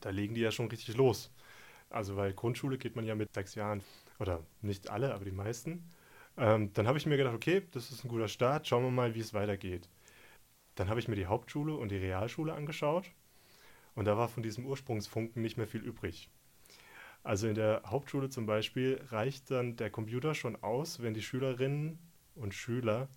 [0.00, 1.30] Da legen die ja schon richtig los.
[1.90, 3.82] Also weil Grundschule geht man ja mit sechs Jahren,
[4.18, 5.88] oder nicht alle, aber die meisten.
[6.36, 9.14] Ähm, dann habe ich mir gedacht, okay, das ist ein guter Start, schauen wir mal,
[9.14, 9.88] wie es weitergeht.
[10.74, 13.12] Dann habe ich mir die Hauptschule und die Realschule angeschaut
[13.94, 16.28] und da war von diesem Ursprungsfunken nicht mehr viel übrig.
[17.24, 21.98] Also in der Hauptschule zum Beispiel reicht dann der Computer schon aus, wenn die Schülerinnen
[22.34, 23.08] und Schüler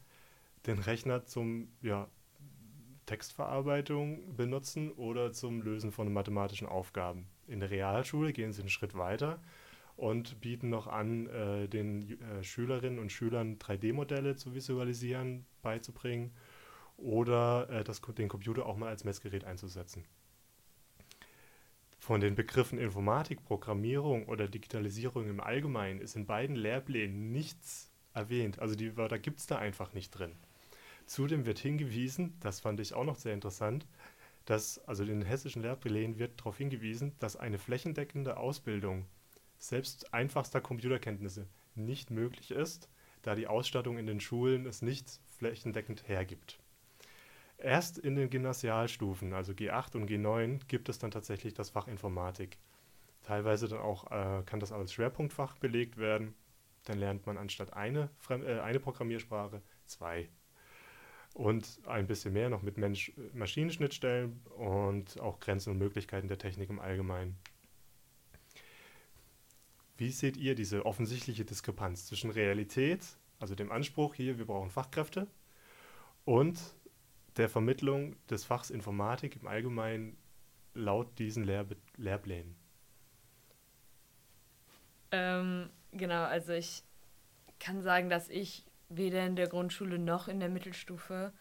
[0.66, 2.08] den Rechner zum ja,
[3.06, 7.28] Textverarbeitung benutzen oder zum Lösen von mathematischen Aufgaben.
[7.48, 9.42] In der Realschule gehen sie einen Schritt weiter
[9.98, 16.32] und bieten noch an, äh, den äh, Schülerinnen und Schülern 3D-Modelle zu visualisieren, beizubringen
[16.96, 20.06] oder äh, das, den Computer auch mal als Messgerät einzusetzen.
[22.08, 28.60] Von den Begriffen Informatik, Programmierung oder Digitalisierung im Allgemeinen ist in beiden Lehrplänen nichts erwähnt.
[28.60, 30.32] Also die Wörter gibt es da einfach nicht drin.
[31.06, 33.86] Zudem wird hingewiesen, das fand ich auch noch sehr interessant,
[34.46, 39.06] dass, also in den hessischen Lehrplänen wird darauf hingewiesen, dass eine flächendeckende Ausbildung
[39.58, 42.88] selbst einfachster Computerkenntnisse nicht möglich ist,
[43.22, 46.58] da die Ausstattung in den Schulen es nicht flächendeckend hergibt.
[47.58, 52.58] Erst in den Gymnasialstufen, also G8 und G9, gibt es dann tatsächlich das Fach Informatik.
[53.24, 56.36] Teilweise dann auch äh, kann das als Schwerpunktfach belegt werden.
[56.86, 60.30] Dann lernt man anstatt eine, Fremd äh, eine Programmiersprache zwei.
[61.34, 66.80] Und ein bisschen mehr noch mit Mensch-Maschinenschnittstellen und auch Grenzen und Möglichkeiten der Technik im
[66.80, 67.38] Allgemeinen.
[69.98, 73.02] Wie seht ihr diese offensichtliche Diskrepanz zwischen Realität,
[73.40, 75.28] also dem Anspruch hier, wir brauchen Fachkräfte,
[76.24, 76.60] und
[77.38, 80.18] der Vermittlung des Fachs Informatik im Allgemeinen
[80.74, 82.56] laut diesen Lehr Lehrplänen?
[85.12, 86.84] Ähm, genau, also ich
[87.60, 91.34] kann sagen, dass ich weder in der Grundschule noch in der Mittelstufe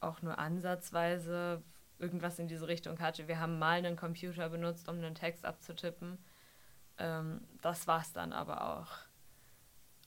[0.00, 1.62] auch nur ansatzweise
[1.98, 3.28] irgendwas in diese Richtung hatte.
[3.28, 6.18] Wir haben mal einen Computer benutzt, um einen Text abzutippen.
[6.98, 8.88] Ähm, das es dann aber auch.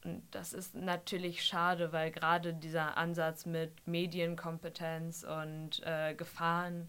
[0.05, 6.87] Und das ist natürlich schade, weil gerade dieser Ansatz mit Medienkompetenz und äh, Gefahren,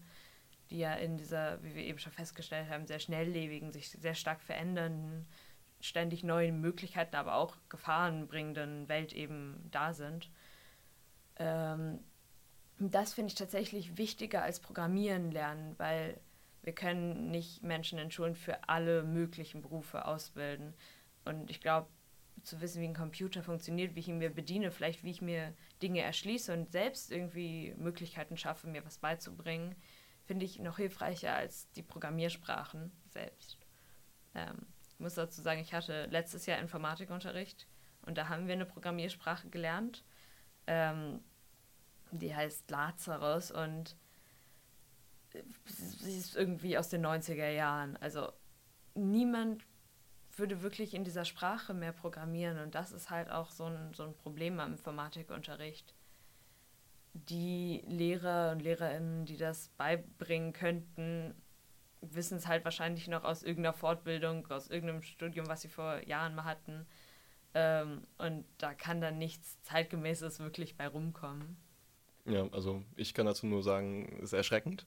[0.69, 4.39] die ja in dieser, wie wir eben schon festgestellt haben, sehr schnelllebigen, sich sehr stark
[4.41, 5.25] verändernden,
[5.81, 10.29] ständig neuen Möglichkeiten, aber auch gefahrenbringenden Welt eben da sind.
[11.37, 11.99] Ähm,
[12.77, 16.19] das finde ich tatsächlich wichtiger als Programmieren lernen, weil
[16.61, 20.75] wir können nicht Menschen in Schulen für alle möglichen Berufe ausbilden.
[21.25, 21.87] Und ich glaube,
[22.43, 25.53] zu wissen, wie ein Computer funktioniert, wie ich ihn mir bediene, vielleicht wie ich mir
[25.81, 29.75] Dinge erschließe und selbst irgendwie Möglichkeiten schaffe, mir was beizubringen,
[30.25, 33.57] finde ich noch hilfreicher als die Programmiersprachen selbst.
[34.35, 37.67] Ähm, ich muss dazu sagen, ich hatte letztes Jahr Informatikunterricht
[38.05, 40.03] und da haben wir eine Programmiersprache gelernt.
[40.65, 41.21] Ähm,
[42.11, 43.95] die heißt Lazarus und
[45.65, 47.97] sie ist irgendwie aus den 90er Jahren.
[47.97, 48.31] Also
[48.95, 49.65] niemand
[50.39, 54.03] würde wirklich in dieser Sprache mehr programmieren und das ist halt auch so ein, so
[54.03, 55.93] ein Problem am Informatikunterricht.
[57.13, 61.33] Die Lehrer und Lehrerinnen, die das beibringen könnten,
[62.01, 66.35] wissen es halt wahrscheinlich noch aus irgendeiner Fortbildung, aus irgendeinem Studium, was sie vor Jahren
[66.35, 66.85] mal hatten.
[67.53, 71.57] Ähm, und da kann dann nichts Zeitgemäßes wirklich bei rumkommen.
[72.25, 74.85] Ja, also ich kann dazu nur sagen, es ist erschreckend.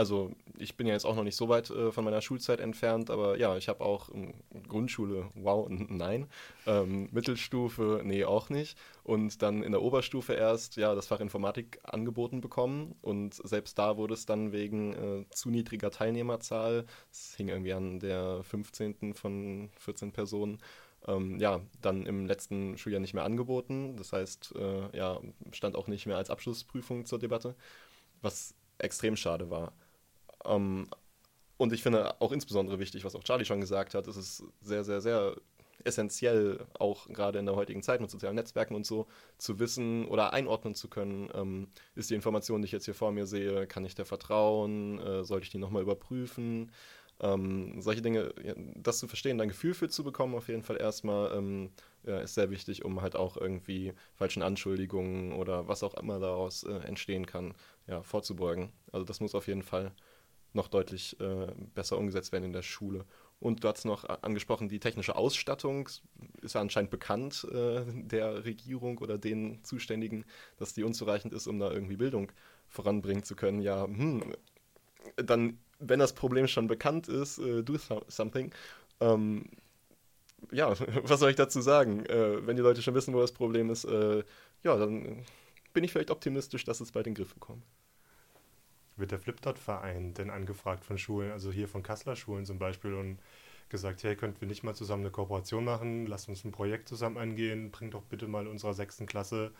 [0.00, 3.10] Also ich bin ja jetzt auch noch nicht so weit äh, von meiner Schulzeit entfernt,
[3.10, 4.32] aber ja, ich habe auch ähm,
[4.66, 6.26] Grundschule, wow, nein.
[6.66, 8.78] Ähm, Mittelstufe, nee, auch nicht.
[9.04, 12.94] Und dann in der Oberstufe erst, ja, das Fach Informatik angeboten bekommen.
[13.02, 18.00] Und selbst da wurde es dann wegen äh, zu niedriger Teilnehmerzahl, es hing irgendwie an
[18.00, 19.12] der 15.
[19.12, 20.60] von 14 Personen,
[21.08, 23.98] ähm, ja, dann im letzten Schuljahr nicht mehr angeboten.
[23.98, 25.20] Das heißt, äh, ja,
[25.52, 27.54] stand auch nicht mehr als Abschlussprüfung zur Debatte,
[28.22, 29.74] was extrem schade war.
[30.44, 30.88] Ähm,
[31.56, 34.84] und ich finde auch insbesondere wichtig, was auch Charlie schon gesagt hat, ist es sehr,
[34.84, 35.36] sehr, sehr
[35.84, 39.06] essentiell, auch gerade in der heutigen Zeit mit sozialen Netzwerken und so,
[39.38, 43.12] zu wissen oder einordnen zu können, ähm, ist die Information, die ich jetzt hier vor
[43.12, 46.70] mir sehe, kann ich der vertrauen, äh, sollte ich die nochmal überprüfen,
[47.20, 50.80] ähm, solche Dinge, ja, das zu verstehen, ein Gefühl für zu bekommen, auf jeden Fall
[50.80, 51.70] erstmal, ähm,
[52.04, 56.62] ja, ist sehr wichtig, um halt auch irgendwie falschen Anschuldigungen oder was auch immer daraus
[56.62, 57.54] äh, entstehen kann,
[57.86, 58.72] ja, vorzubeugen.
[58.92, 59.92] Also das muss auf jeden Fall
[60.52, 63.04] noch deutlich äh, besser umgesetzt werden in der Schule.
[63.40, 65.88] Und du hast noch angesprochen, die technische Ausstattung
[66.42, 70.26] ist ja anscheinend bekannt äh, der Regierung oder den Zuständigen,
[70.58, 72.30] dass die unzureichend ist, um da irgendwie Bildung
[72.68, 73.62] voranbringen zu können.
[73.62, 74.34] Ja, hm,
[75.16, 77.76] dann, wenn das Problem schon bekannt ist, äh, do
[78.08, 78.52] something.
[79.00, 79.46] Ähm,
[80.52, 82.04] ja, was soll ich dazu sagen?
[82.06, 84.22] Äh, wenn die Leute schon wissen, wo das Problem ist, äh,
[84.62, 85.24] ja, dann
[85.72, 87.64] bin ich vielleicht optimistisch, dass es bald in den Griff bekommt.
[89.00, 93.18] Wird der Flipdot-Verein denn angefragt von Schulen, also hier von Kasseler Schulen zum Beispiel, und
[93.70, 97.16] gesagt, hey, könnten wir nicht mal zusammen eine Kooperation machen, lasst uns ein Projekt zusammen
[97.16, 99.52] angehen, bringt doch bitte mal unserer sechsten Klasse,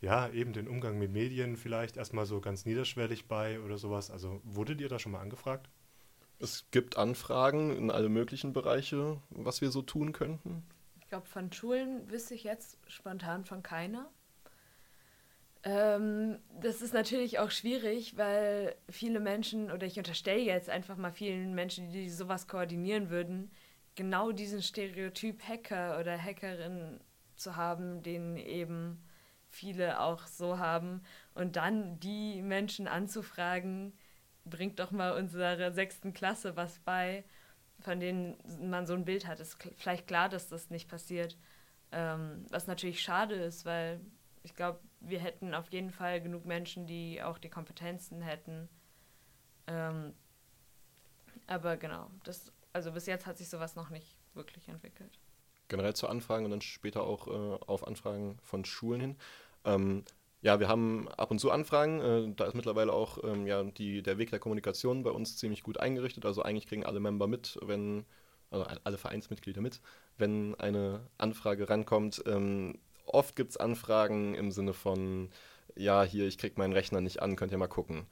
[0.00, 4.10] ja, eben den Umgang mit Medien vielleicht erstmal so ganz niederschwellig bei oder sowas.
[4.10, 5.68] Also wurdet ihr da schon mal angefragt?
[6.38, 10.62] Es gibt Anfragen in alle möglichen Bereiche, was wir so tun könnten.
[11.00, 14.08] Ich glaube, von Schulen wüsste ich jetzt spontan von keiner.
[15.62, 21.12] Ähm, das ist natürlich auch schwierig, weil viele Menschen, oder ich unterstelle jetzt einfach mal
[21.12, 23.50] vielen Menschen, die sowas koordinieren würden,
[23.94, 27.00] genau diesen Stereotyp Hacker oder Hackerin
[27.36, 29.02] zu haben, den eben
[29.48, 31.02] viele auch so haben.
[31.34, 33.92] Und dann die Menschen anzufragen,
[34.44, 37.24] bringt doch mal unserer sechsten Klasse was bei,
[37.80, 39.40] von denen man so ein Bild hat.
[39.40, 41.36] Ist vielleicht klar, dass das nicht passiert.
[41.92, 44.00] Ähm, was natürlich schade ist, weil
[44.42, 48.68] ich glaube, wir hätten auf jeden Fall genug Menschen, die auch die Kompetenzen hätten.
[49.66, 50.14] Ähm,
[51.46, 55.18] aber genau, das, also bis jetzt hat sich sowas noch nicht wirklich entwickelt.
[55.68, 59.16] Generell zu Anfragen und dann später auch äh, auf Anfragen von Schulen hin.
[59.64, 60.04] Ähm,
[60.42, 62.00] ja, wir haben ab und zu Anfragen.
[62.00, 65.62] Äh, da ist mittlerweile auch ähm, ja, die, der Weg der Kommunikation bei uns ziemlich
[65.62, 66.24] gut eingerichtet.
[66.24, 68.04] Also eigentlich kriegen alle Member mit, wenn,
[68.50, 69.80] also alle Vereinsmitglieder mit,
[70.18, 72.22] wenn eine Anfrage rankommt.
[72.26, 72.78] Ähm,
[73.14, 75.30] oft gibt es Anfragen im Sinne von,
[75.76, 78.06] ja, hier, ich kriege meinen Rechner nicht an, könnt ihr mal gucken.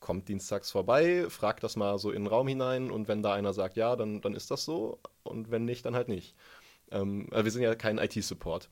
[0.00, 3.52] Kommt dienstags vorbei, fragt das mal so in den Raum hinein und wenn da einer
[3.52, 6.34] sagt, ja, dann, dann ist das so und wenn nicht, dann halt nicht.
[6.90, 8.68] Ähm, wir sind ja kein IT-Support.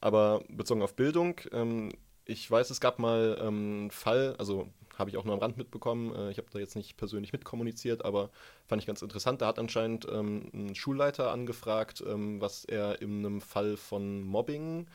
[0.00, 1.92] Aber bezogen auf Bildung, ähm,
[2.24, 4.68] ich weiß, es gab mal ähm, einen Fall, also
[5.00, 6.14] habe ich auch nur am Rand mitbekommen.
[6.14, 8.30] Äh, ich habe da jetzt nicht persönlich mitkommuniziert, aber
[8.66, 9.42] fand ich ganz interessant.
[9.42, 14.86] Da hat anscheinend ähm, ein Schulleiter angefragt, ähm, was er in einem Fall von Mobbing,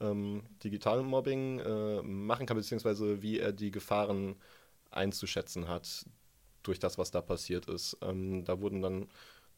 [0.00, 4.36] ähm, digitalen Mobbing, äh, machen kann, beziehungsweise wie er die Gefahren
[4.90, 6.06] einzuschätzen hat
[6.62, 7.96] durch das, was da passiert ist.
[8.02, 9.08] Ähm, da wurden dann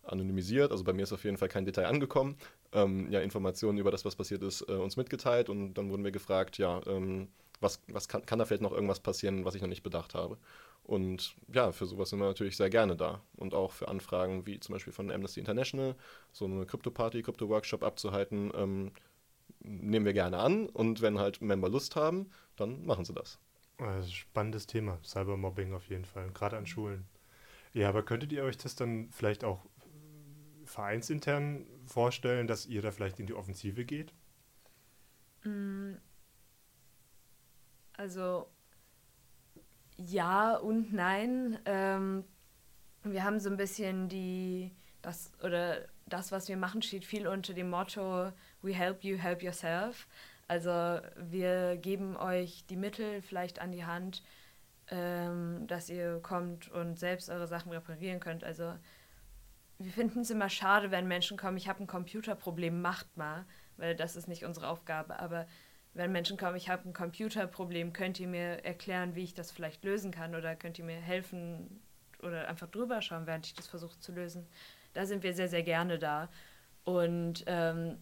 [0.03, 2.37] anonymisiert, also bei mir ist auf jeden Fall kein Detail angekommen,
[2.73, 6.13] ähm, ja, Informationen über das, was passiert ist, äh, uns mitgeteilt und dann wurden wir
[6.13, 7.29] gefragt, ja, ähm,
[7.61, 10.39] was, was kann, kann da vielleicht noch irgendwas passieren, was ich noch nicht bedacht habe.
[10.85, 13.21] Und ja, für sowas sind wir natürlich sehr gerne da.
[13.37, 15.97] Und auch für Anfragen wie zum Beispiel von Amnesty International,
[16.33, 18.93] so eine Krypto-Party, Krypto-Workshop abzuhalten, ähm,
[19.61, 20.69] nehmen wir gerne an.
[20.69, 23.39] Und wenn halt Member Lust haben, dann machen sie das.
[23.79, 27.05] Also spannendes Thema, Cybermobbing auf jeden Fall, gerade an Schulen.
[27.75, 29.67] Ja, aber könntet ihr euch das dann vielleicht auch
[30.65, 34.13] vereinsintern vorstellen, dass ihr da vielleicht in die Offensive geht?
[37.97, 38.49] Also
[39.97, 41.59] ja und nein.
[41.65, 42.25] Ähm,
[43.03, 47.55] wir haben so ein bisschen die, das oder das, was wir machen, steht viel unter
[47.55, 48.33] dem Motto
[48.63, 50.07] We help you, help yourself.
[50.49, 54.23] Also wir geben euch die Mittel vielleicht an die Hand,
[54.89, 58.45] ähm, dass ihr kommt und selbst eure Sachen reparieren könnt.
[58.45, 58.75] Also
[59.79, 63.45] wir finden es immer schade, wenn Menschen kommen, ich habe ein Computerproblem, macht mal,
[63.77, 65.19] weil das ist nicht unsere Aufgabe.
[65.19, 65.47] Aber
[65.97, 69.83] wenn Menschen kommen, ich habe ein Computerproblem, könnt ihr mir erklären, wie ich das vielleicht
[69.83, 71.81] lösen kann oder könnt ihr mir helfen
[72.23, 74.47] oder einfach drüber schauen, während ich das versuche zu lösen.
[74.93, 76.29] Da sind wir sehr, sehr gerne da.
[76.85, 77.99] Und ähm,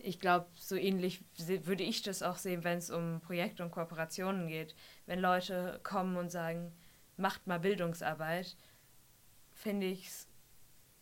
[0.00, 4.48] ich glaube, so ähnlich würde ich das auch sehen, wenn es um Projekte und Kooperationen
[4.48, 4.74] geht.
[5.06, 6.72] Wenn Leute kommen und sagen,
[7.16, 8.56] macht mal Bildungsarbeit,
[9.52, 10.28] finde ich es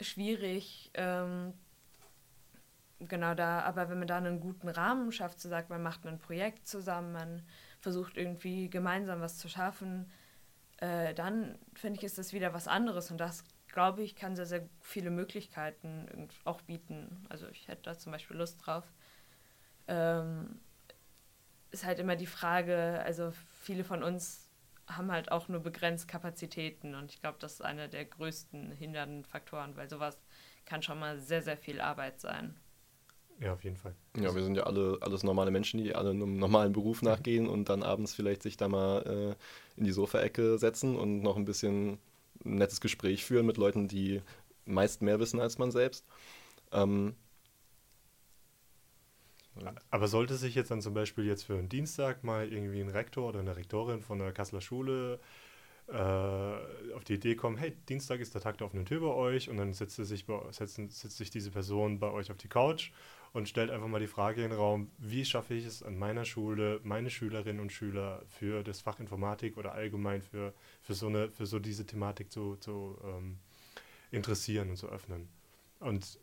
[0.01, 1.55] schwierig, ähm,
[3.09, 6.19] genau da, aber wenn man da einen guten Rahmen schafft, so sagt man macht ein
[6.19, 7.43] Projekt zusammen, man
[7.81, 10.11] versucht irgendwie gemeinsam was zu schaffen,
[10.79, 14.47] äh, dann finde ich, ist das wieder was anderes und das, glaube ich, kann sehr,
[14.47, 17.27] sehr viele Möglichkeiten auch bieten.
[17.29, 18.85] Also ich hätte da zum Beispiel Lust drauf.
[19.89, 20.61] Ähm,
[21.71, 24.51] ist halt immer die Frage, also viele von uns
[24.89, 29.25] haben halt auch nur begrenzt Kapazitäten und ich glaube, das ist einer der größten hindernden
[29.25, 30.19] Faktoren, weil sowas
[30.67, 32.57] kann schon mal sehr, sehr viel Arbeit sein.
[33.43, 33.95] Ja, auf jeden Fall.
[34.17, 37.69] Ja, wir sind ja alle alles normale Menschen, die alle einem normalen Beruf nachgehen und
[37.69, 41.99] dann abends vielleicht sich da mal äh, in die Sofaecke setzen und noch ein bisschen
[42.45, 44.23] ein nettes Gespräch führen mit Leuten, die
[44.65, 46.07] meist mehr wissen als man selbst.
[46.71, 47.17] Ähm,
[49.91, 53.29] aber sollte sich jetzt dann zum Beispiel jetzt für einen Dienstag mal irgendwie ein Rektor
[53.29, 55.21] oder eine Rektorin von der Kasseler Schule
[55.89, 55.95] äh,
[56.95, 59.57] auf die Idee kommen, hey, Dienstag ist der Tag der offenen Tür bei euch und
[59.59, 62.93] dann setzt sich, bei, setzt, setzt sich diese Person bei euch auf die Couch
[63.33, 66.25] und stellt einfach mal die Frage in den Raum, wie schaffe ich es an meiner
[66.25, 71.31] Schule, meine Schülerinnen und Schüler für das Fach Informatik oder allgemein für, für, so, eine,
[71.31, 73.39] für so diese Thematik zu, zu ähm,
[74.11, 75.29] interessieren und zu öffnen.
[75.81, 76.19] Und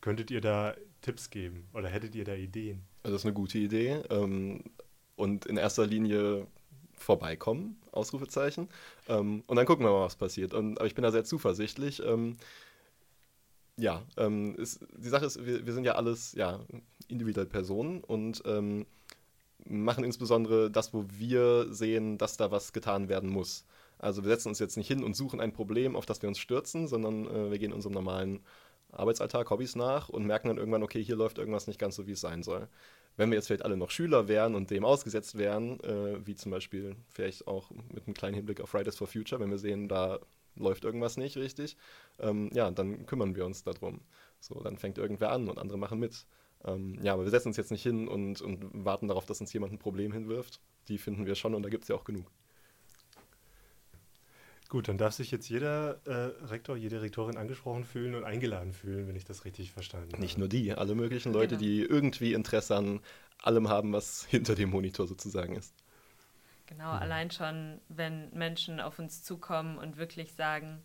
[0.00, 2.82] könntet ihr da Tipps geben oder hättet ihr da Ideen?
[3.02, 4.02] Also das ist eine gute Idee.
[4.10, 4.64] Ähm,
[5.16, 6.46] und in erster Linie
[6.94, 8.68] vorbeikommen, Ausrufezeichen.
[9.08, 10.54] Ähm, und dann gucken wir mal, was passiert.
[10.54, 12.02] Und, aber ich bin da sehr zuversichtlich.
[13.78, 16.60] Ja, ähm, ist, die Sache ist, wir, wir, sind ja alles ja,
[17.08, 18.86] individuelle Personen und ähm,
[19.64, 23.66] machen insbesondere das, wo wir sehen, dass da was getan werden muss.
[23.98, 26.38] Also wir setzen uns jetzt nicht hin und suchen ein Problem, auf das wir uns
[26.38, 28.40] stürzen, sondern äh, wir gehen unserem normalen
[28.92, 32.12] Arbeitsalltag, Hobbys nach und merken dann irgendwann, okay, hier läuft irgendwas nicht ganz so, wie
[32.12, 32.68] es sein soll.
[33.16, 36.50] Wenn wir jetzt vielleicht alle noch Schüler wären und dem ausgesetzt wären, äh, wie zum
[36.50, 40.18] Beispiel vielleicht auch mit einem kleinen Hinblick auf Fridays for Future, wenn wir sehen, da
[40.56, 41.76] läuft irgendwas nicht richtig,
[42.18, 44.00] ähm, ja, dann kümmern wir uns darum.
[44.40, 46.26] So, dann fängt irgendwer an und andere machen mit.
[46.64, 49.52] Ähm, ja, aber wir setzen uns jetzt nicht hin und, und warten darauf, dass uns
[49.52, 50.60] jemand ein Problem hinwirft.
[50.88, 52.30] Die finden wir schon und da gibt es ja auch genug.
[54.68, 59.06] Gut, dann darf sich jetzt jeder äh, Rektor, jede Rektorin angesprochen fühlen und eingeladen fühlen,
[59.06, 60.20] wenn ich das richtig verstanden habe.
[60.20, 61.60] Nicht nur die, alle möglichen Leute, genau.
[61.60, 63.00] die irgendwie Interesse an
[63.38, 65.72] allem haben, was hinter dem Monitor sozusagen ist.
[66.66, 67.02] Genau, mhm.
[67.02, 70.82] allein schon, wenn Menschen auf uns zukommen und wirklich sagen,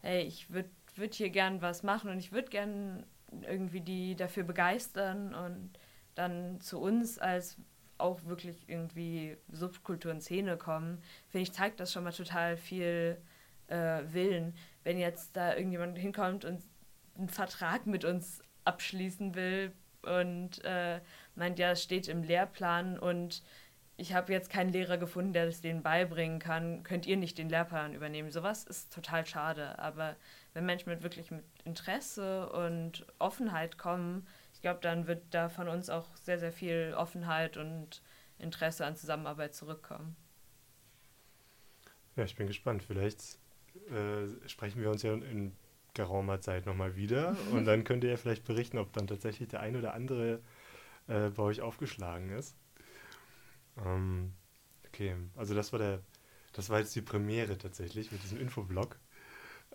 [0.00, 3.06] hey, ich würde würd hier gern was machen und ich würde gern
[3.42, 5.70] irgendwie die dafür begeistern und
[6.14, 7.56] dann zu uns als
[7.98, 13.20] auch wirklich irgendwie Subkultur und Szene kommen, finde ich, zeigt das schon mal total viel
[13.68, 14.54] äh, Willen.
[14.82, 16.62] Wenn jetzt da irgendjemand hinkommt und
[17.16, 19.72] einen Vertrag mit uns abschließen will
[20.02, 21.00] und äh,
[21.34, 23.42] meint, ja, es steht im Lehrplan und
[24.00, 27.50] ich habe jetzt keinen Lehrer gefunden, der das denen beibringen kann, könnt ihr nicht den
[27.50, 28.30] Lehrplan übernehmen.
[28.30, 29.78] Sowas ist total schade.
[29.78, 30.16] Aber
[30.54, 35.68] wenn Menschen mit wirklich mit Interesse und Offenheit kommen, ich glaube, dann wird da von
[35.68, 38.02] uns auch sehr, sehr viel Offenheit und
[38.38, 40.16] Interesse an Zusammenarbeit zurückkommen.
[42.16, 42.82] Ja, ich bin gespannt.
[42.82, 43.38] Vielleicht
[43.90, 45.52] äh, sprechen wir uns ja in
[45.92, 49.60] geraumer Zeit nochmal wieder und dann könnt ihr ja vielleicht berichten, ob dann tatsächlich der
[49.60, 50.40] ein oder andere
[51.06, 52.56] äh, bei euch aufgeschlagen ist.
[53.78, 54.32] Ähm,
[54.88, 56.00] okay, also das war der,
[56.52, 58.98] das war jetzt die Premiere tatsächlich mit diesem Infoblog.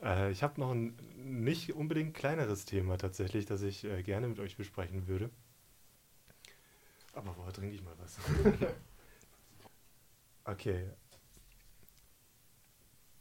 [0.02, 4.40] Äh, ich habe noch ein nicht unbedingt kleineres Thema tatsächlich, das ich äh, gerne mit
[4.40, 5.30] euch besprechen würde.
[7.14, 8.18] Aber vorher trinke ich mal was.
[10.44, 10.90] okay.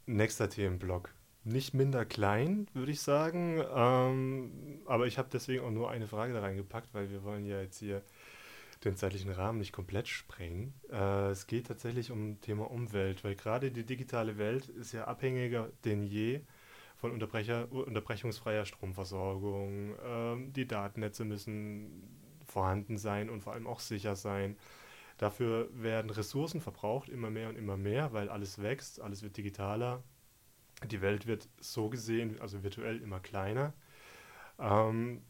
[0.05, 1.13] Nächster Themenblock.
[1.45, 3.63] Nicht minder klein, würde ich sagen.
[3.73, 7.61] Ähm, aber ich habe deswegen auch nur eine Frage da reingepackt, weil wir wollen ja
[7.61, 8.03] jetzt hier
[8.85, 10.73] den zeitlichen Rahmen nicht komplett sprengen.
[10.91, 15.69] Äh, es geht tatsächlich um Thema Umwelt, weil gerade die digitale Welt ist ja abhängiger
[15.83, 16.41] denn je
[16.95, 19.95] von unterbrechungsfreier Stromversorgung.
[20.03, 24.57] Ähm, die Datennetze müssen vorhanden sein und vor allem auch sicher sein.
[25.17, 30.03] Dafür werden Ressourcen verbraucht, immer mehr und immer mehr, weil alles wächst, alles wird digitaler.
[30.85, 33.73] Die Welt wird so gesehen, also virtuell immer kleiner.
[34.59, 35.21] Ähm,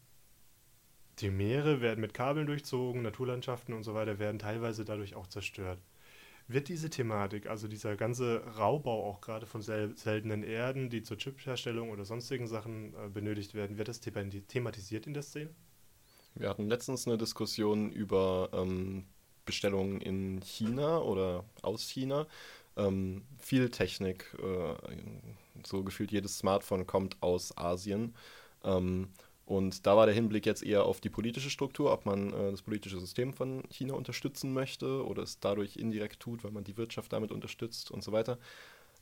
[1.20, 5.80] die Meere werden mit Kabeln durchzogen, Naturlandschaften und so weiter werden teilweise dadurch auch zerstört.
[6.48, 11.18] Wird diese Thematik, also dieser ganze Raubau auch gerade von sel seltenen Erden, die zur
[11.18, 15.50] Chipherstellung oder sonstigen Sachen äh, benötigt werden, wird das thematisiert in der Szene?
[16.36, 19.06] Wir hatten letztens eine Diskussion über ähm,
[19.46, 22.28] Bestellungen in China oder aus China.
[22.78, 24.76] ähm, viel Technik, äh,
[25.66, 28.14] so gefühlt jedes Smartphone kommt aus Asien.
[28.64, 29.10] Ähm,
[29.46, 32.64] und da war der Hinblick jetzt eher auf die politische Struktur, ob man äh, das
[32.64, 37.14] politische System von China unterstützen möchte oder es dadurch indirekt tut, weil man die Wirtschaft
[37.14, 38.40] damit unterstützt und so weiter.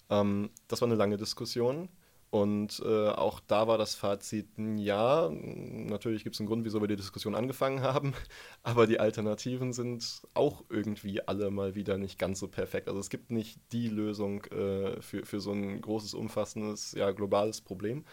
[0.09, 1.89] Ähm, das war eine lange Diskussion.
[2.29, 6.87] Und äh, auch da war das Fazit, ja, natürlich gibt es einen Grund, wieso wir
[6.87, 8.15] die Diskussion angefangen haben,
[8.63, 12.87] aber die Alternativen sind auch irgendwie alle mal wieder nicht ganz so perfekt.
[12.87, 17.61] Also es gibt nicht die Lösung äh, für, für so ein großes, umfassendes, ja, globales
[17.61, 18.03] Problem.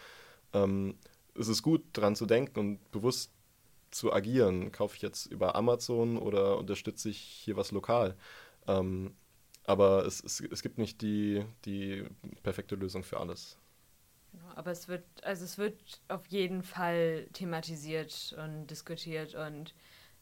[0.53, 0.97] Ähm,
[1.37, 3.31] es ist gut, daran zu denken und bewusst
[3.91, 4.71] zu agieren.
[4.71, 8.15] Kaufe ich jetzt über Amazon oder unterstütze ich hier was lokal?
[8.67, 9.15] Ähm,
[9.65, 12.03] aber es, es, es gibt nicht die, die
[12.43, 13.57] perfekte Lösung für alles.
[14.31, 19.73] Genau, aber es wird, also es wird auf jeden Fall thematisiert und diskutiert und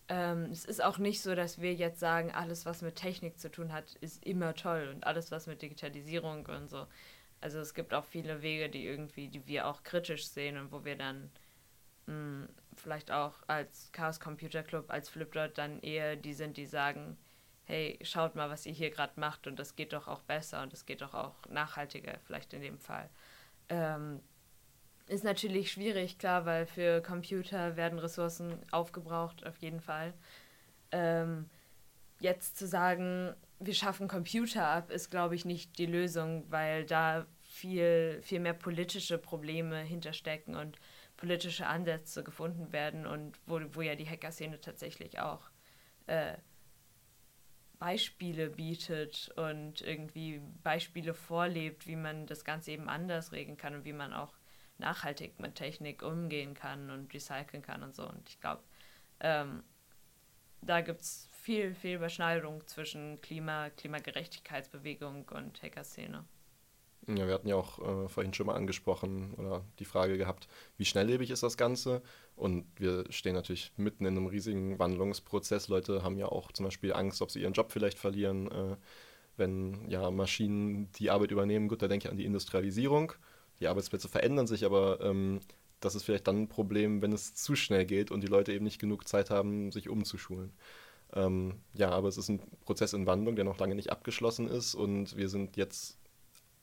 [0.08, 3.52] ähm, es ist auch nicht so, dass wir jetzt sagen, alles, was mit Technik zu
[3.52, 6.88] tun hat, ist immer toll und alles, was mit Digitalisierung und so.
[7.42, 10.84] Also es gibt auch viele Wege, die irgendwie, die wir auch kritisch sehen und wo
[10.84, 11.32] wir dann
[12.08, 16.66] mh, hm, vielleicht auch als Chaos Computer Club, als Flipdot dann eher die sind, die
[16.66, 17.18] sagen,
[17.66, 20.74] hey, schaut mal, was ihr hier gerade macht und das geht doch auch besser und
[20.74, 23.10] das geht doch auch nachhaltiger, vielleicht in dem Fall.
[23.70, 24.22] Ähm,
[25.08, 30.14] ist natürlich schwierig, klar, weil für Computer werden Ressourcen aufgebraucht, auf jeden Fall.
[30.92, 31.50] Ähm,
[32.20, 37.26] jetzt zu sagen, wir schaffen Computer ab, ist, glaube ich, nicht die Lösung, weil da
[37.44, 40.78] viel, viel mehr politische Probleme hinterstecken und
[41.18, 45.50] politische Ansätze gefunden werden und wo, wo ja die Hacker-Szene tatsächlich auch
[46.08, 46.38] äh,
[47.80, 53.86] Beispiele bietet und irgendwie Beispiele vorlebt, wie man das Ganze eben anders regeln kann und
[53.86, 54.34] wie man auch
[54.78, 58.08] nachhaltig mit Technik umgehen kann und recyceln kann und so.
[58.08, 58.64] Und ich glaube,
[59.20, 59.64] ähm,
[60.62, 66.24] da gibt es viel, viel Überschneidung zwischen Klima, Klimagerechtigkeitsbewegung und Hackerszene.
[67.08, 70.48] Ja, wir hatten ja auch äh, vorhin schon mal angesprochen oder die Frage gehabt,
[70.78, 72.04] wie schnelllebig ist das Ganze?
[72.36, 75.70] Und wir stehen natürlich mitten in einem riesigen Wandlungsprozess.
[75.70, 78.78] Leute haben ja auch zum Beispiel Angst, ob sie ihren Job vielleicht verlieren, äh,
[79.36, 81.68] wenn ja Maschinen die Arbeit übernehmen.
[81.68, 83.14] Gut, da denke ich an die Industrialisierung.
[83.60, 85.40] Die Arbeitsplätze verändern sich, aber ähm,
[85.80, 88.66] das ist vielleicht dann ein Problem, wenn es zu schnell geht und die Leute eben
[88.66, 90.54] nicht genug Zeit haben, sich umzuschulen.
[91.14, 94.76] Ähm, ja, aber es ist ein Prozess in Wandlung, der noch lange nicht abgeschlossen ist
[94.76, 96.00] und wir sind jetzt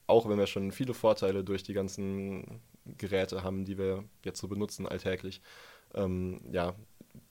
[0.06, 2.60] auch wenn wir schon viele Vorteile durch die ganzen
[2.98, 5.40] Geräte haben, die wir jetzt so benutzen alltäglich,
[5.94, 6.74] ähm, ja,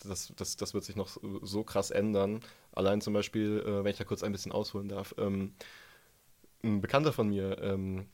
[0.03, 2.41] das, das, das wird sich noch so krass ändern.
[2.73, 5.53] Allein zum Beispiel, äh, wenn ich da kurz ein bisschen ausholen darf, ähm,
[6.63, 8.07] ein Bekannter von mir ähm,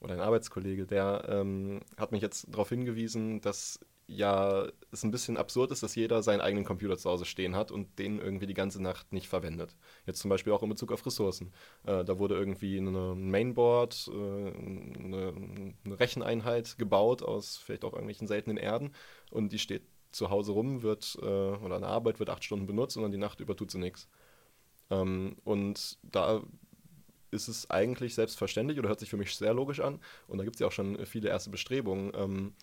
[0.00, 5.36] oder ein Arbeitskollege, der ähm, hat mich jetzt darauf hingewiesen, dass ja es ein bisschen
[5.36, 8.54] absurd ist, dass jeder seinen eigenen Computer zu Hause stehen hat und den irgendwie die
[8.54, 9.76] ganze Nacht nicht verwendet.
[10.06, 11.52] Jetzt zum Beispiel auch in Bezug auf Ressourcen.
[11.84, 15.34] Äh, da wurde irgendwie eine Mainboard, äh, eine,
[15.84, 18.94] eine, Recheneinheit gebaut aus vielleicht auch irgendwelchen seltenen Erden
[19.30, 19.82] und die steht
[20.12, 23.18] zu Hause rum, wird äh, oder eine Arbeit wird acht Stunden benutzt und dann die
[23.18, 24.08] Nacht über tut sie nichts.
[24.90, 26.42] Ähm, und da
[27.30, 30.00] ist es eigentlich selbstverständlich oder hört sich für mich sehr logisch an.
[30.28, 32.54] Und da gibt es ja auch schon viele erste Bestrebungen, ähm,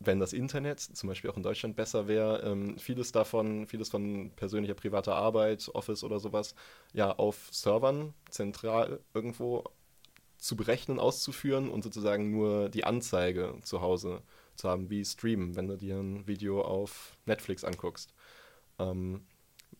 [0.00, 4.30] wenn das Internet zum Beispiel auch in Deutschland besser wäre, ähm, vieles davon, vieles von
[4.36, 6.54] persönlicher privater Arbeit, Office oder sowas,
[6.92, 9.64] ja auf Servern zentral irgendwo
[10.38, 14.22] zu berechnen, auszuführen und sozusagen nur die Anzeige zu Hause
[14.54, 18.14] zu haben, wie streamen, wenn du dir ein Video auf Netflix anguckst.
[18.78, 19.22] Ähm,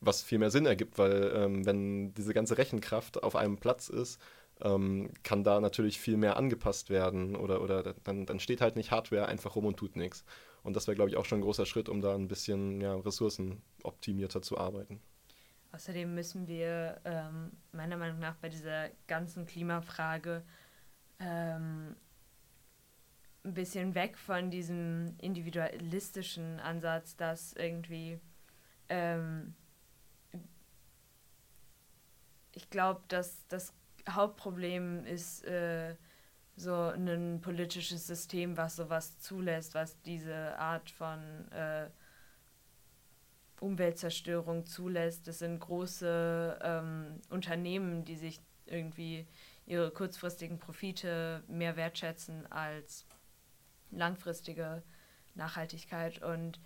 [0.00, 4.20] was viel mehr Sinn ergibt, weil ähm, wenn diese ganze Rechenkraft auf einem Platz ist,
[4.62, 8.90] ähm, kann da natürlich viel mehr angepasst werden oder, oder dann, dann steht halt nicht
[8.90, 10.24] Hardware einfach rum und tut nichts.
[10.62, 12.94] Und das wäre, glaube ich, auch schon ein großer Schritt, um da ein bisschen ja,
[12.94, 15.00] ressourcenoptimierter zu arbeiten.
[15.72, 20.42] Außerdem müssen wir ähm, meiner Meinung nach bei dieser ganzen Klimafrage
[21.20, 21.94] ähm,
[23.44, 28.18] ein bisschen weg von diesem individualistischen Ansatz, dass irgendwie
[28.88, 29.54] ähm,
[32.58, 33.72] ich glaube, dass das
[34.08, 35.94] Hauptproblem ist äh,
[36.56, 41.88] so ein politisches System, was sowas zulässt, was diese Art von äh,
[43.60, 45.26] Umweltzerstörung zulässt.
[45.28, 49.26] Das sind große ähm, Unternehmen, die sich irgendwie
[49.66, 53.06] ihre kurzfristigen Profite mehr wertschätzen als
[53.90, 54.82] langfristige
[55.34, 56.60] Nachhaltigkeit und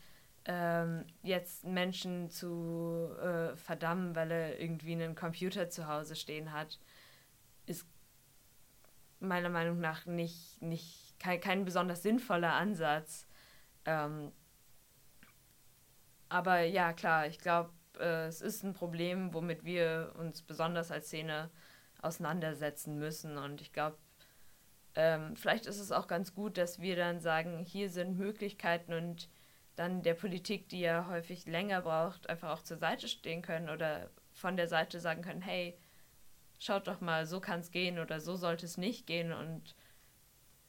[0.44, 6.80] ähm, jetzt Menschen zu äh, verdammen, weil er irgendwie einen Computer zu Hause stehen hat,
[9.22, 13.26] meiner Meinung nach nicht, nicht kein, kein besonders sinnvoller Ansatz.
[13.84, 14.32] Ähm,
[16.28, 21.06] aber ja, klar, ich glaube, äh, es ist ein Problem, womit wir uns besonders als
[21.06, 21.50] Szene
[22.00, 23.38] auseinandersetzen müssen.
[23.38, 23.98] Und ich glaube,
[24.94, 29.28] ähm, vielleicht ist es auch ganz gut, dass wir dann sagen, hier sind Möglichkeiten und
[29.76, 34.10] dann der Politik, die ja häufig länger braucht, einfach auch zur Seite stehen können oder
[34.34, 35.78] von der Seite sagen können, hey,
[36.62, 39.74] schaut doch mal, so kann es gehen oder so sollte es nicht gehen und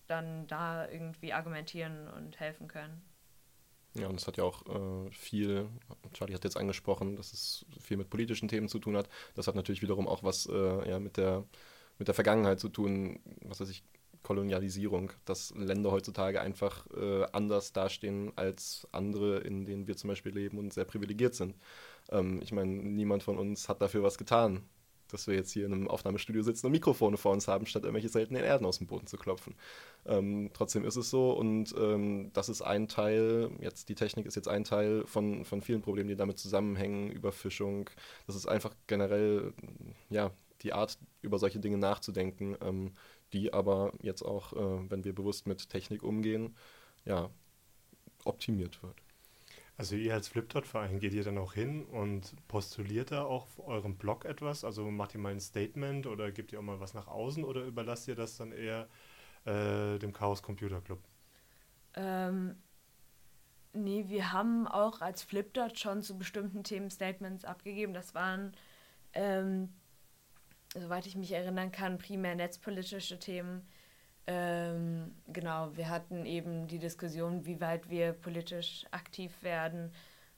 [0.08, 3.02] dann da irgendwie argumentieren und helfen können.
[3.96, 5.70] Ja, und es hat ja auch äh, viel,
[6.14, 9.08] Charlie hat jetzt angesprochen, dass es viel mit politischen Themen zu tun hat.
[9.36, 11.46] Das hat natürlich wiederum auch was äh, ja, mit, der,
[12.00, 13.84] mit der Vergangenheit zu tun, was weiß ich,
[14.24, 20.34] Kolonialisierung, dass Länder heutzutage einfach äh, anders dastehen als andere, in denen wir zum Beispiel
[20.34, 21.56] leben und sehr privilegiert sind.
[22.10, 24.64] Ähm, ich meine, niemand von uns hat dafür was getan
[25.14, 28.10] dass wir jetzt hier in einem Aufnahmestudio sitzen und Mikrofone vor uns haben, statt irgendwelche
[28.10, 29.56] seltenen Erden aus dem Boden zu klopfen.
[30.06, 34.36] Ähm, trotzdem ist es so und ähm, das ist ein Teil, jetzt die Technik ist
[34.36, 37.90] jetzt ein Teil von, von vielen Problemen, die damit zusammenhängen, Überfischung.
[38.28, 39.54] Das ist einfach generell,
[40.10, 42.92] ja, die Art, über solche Dinge nachzudenken, ähm,
[43.34, 46.56] die aber jetzt auch, äh, wenn wir bewusst mit Technik umgehen,
[47.06, 47.30] ja,
[48.26, 48.96] optimiert wird.
[49.76, 53.96] Also ihr als Flipdot-Verein geht ihr dann auch hin und postuliert da auch auf eurem
[53.98, 54.64] Blog etwas?
[54.64, 57.64] Also macht ihr mal ein Statement oder gebt ihr auch mal was nach außen oder
[57.64, 58.88] überlasst ihr das dann eher
[59.46, 61.00] äh, dem Chaos Computer Club?
[61.96, 62.56] Ähm,
[63.74, 67.96] nee, wir haben auch als Flipdot schon zu bestimmten Themen Statements abgegeben.
[67.96, 68.56] Das waren,
[69.14, 69.74] ähm,
[70.76, 73.68] soweit ich mich erinnern kann, primär netzpolitische Themen
[74.28, 79.92] ähm, genau, wir hatten eben die Diskussion, wie weit wir politisch aktiv werden.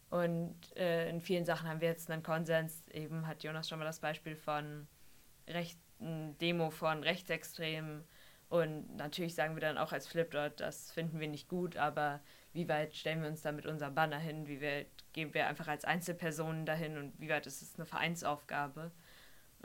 [0.10, 2.84] Und äh, in vielen Sachen haben wir jetzt einen Konsens.
[2.92, 4.88] Eben hat Jonas schon mal das Beispiel von
[5.48, 8.04] rechten Demo von Rechtsextremen.
[8.50, 12.22] Und natürlich sagen wir dann auch als Flipdot, das finden wir nicht gut, aber
[12.54, 14.48] wie weit stellen wir uns da mit unserem Banner hin?
[14.48, 18.92] Wie weit gehen wir einfach als Einzelpersonen dahin und wie weit ist es eine Vereinsaufgabe?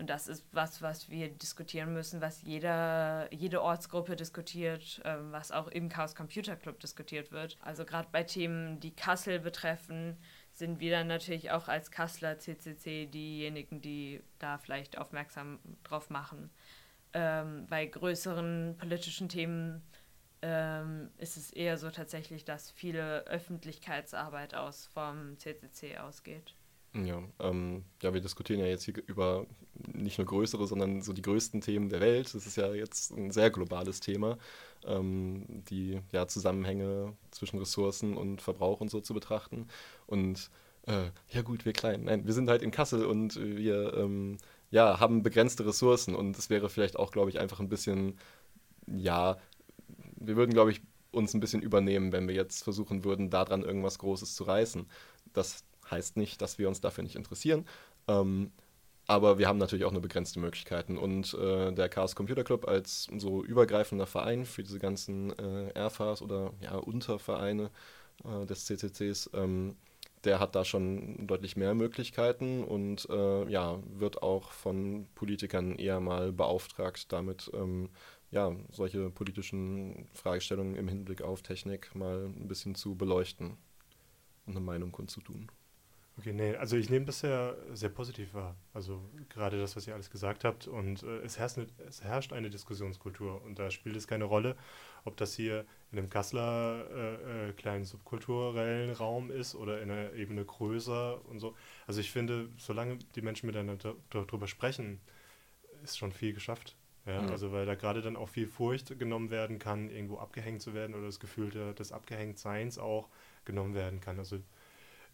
[0.00, 5.52] Und das ist was, was wir diskutieren müssen, was jeder, jede Ortsgruppe diskutiert, ähm, was
[5.52, 7.58] auch im Chaos Computer Club diskutiert wird.
[7.60, 10.16] Also gerade bei Themen, die Kassel betreffen,
[10.54, 16.48] sind wir dann natürlich auch als Kasseler CCC diejenigen, die da vielleicht aufmerksam drauf machen.
[17.12, 19.82] Ähm, bei größeren politischen Themen
[20.40, 26.54] ähm, ist es eher so tatsächlich, dass viele Öffentlichkeitsarbeit aus vom CCC ausgeht.
[26.92, 29.46] Ja, ähm, ja, wir diskutieren ja jetzt hier über
[29.94, 32.34] nicht nur größere, sondern so die größten Themen der Welt.
[32.34, 34.38] Das ist ja jetzt ein sehr globales Thema,
[34.84, 39.68] ähm, die ja, Zusammenhänge zwischen Ressourcen und Verbrauch und so zu betrachten.
[40.06, 40.50] Und
[40.86, 42.04] äh, ja gut, wir klein.
[42.04, 44.38] Nein, wir sind halt in Kassel und wir ähm,
[44.70, 48.18] ja, haben begrenzte Ressourcen und es wäre vielleicht auch, glaube ich, einfach ein bisschen,
[48.86, 49.38] ja,
[50.16, 50.82] wir würden, glaube ich,
[51.12, 54.86] uns ein bisschen übernehmen, wenn wir jetzt versuchen würden, daran irgendwas Großes zu reißen.
[55.32, 57.66] Das Heißt nicht, dass wir uns dafür nicht interessieren.
[58.08, 58.52] Ähm,
[59.06, 60.96] aber wir haben natürlich auch nur begrenzte Möglichkeiten.
[60.96, 66.22] Und äh, der Chaos Computer Club als so übergreifender Verein für diese ganzen äh, RFAs
[66.22, 67.70] oder ja, Untervereine
[68.24, 69.76] äh, des CCCs, ähm,
[70.24, 75.98] der hat da schon deutlich mehr Möglichkeiten und äh, ja, wird auch von Politikern eher
[75.98, 77.88] mal beauftragt, damit ähm,
[78.30, 83.56] ja, solche politischen Fragestellungen im Hinblick auf Technik mal ein bisschen zu beleuchten
[84.46, 85.50] und eine Meinung kundzutun.
[86.18, 88.54] Okay, nee, also ich nehme das ja sehr positiv wahr.
[88.74, 89.00] Also
[89.30, 90.66] gerade das, was ihr alles gesagt habt.
[90.66, 93.42] Und äh, es, herrscht eine, es herrscht eine Diskussionskultur.
[93.42, 94.56] Und da spielt es keine Rolle,
[95.04, 100.12] ob das hier in einem Kasseler äh, äh, kleinen subkulturellen Raum ist oder in einer
[100.12, 101.56] Ebene größer und so.
[101.86, 105.00] Also ich finde, solange die Menschen miteinander darüber sprechen,
[105.82, 106.76] ist schon viel geschafft.
[107.06, 107.30] Ja, mhm.
[107.30, 110.94] Also weil da gerade dann auch viel Furcht genommen werden kann, irgendwo abgehängt zu werden
[110.94, 113.08] oder das Gefühl des Abgehängtseins auch
[113.46, 114.18] genommen werden kann.
[114.18, 114.38] Also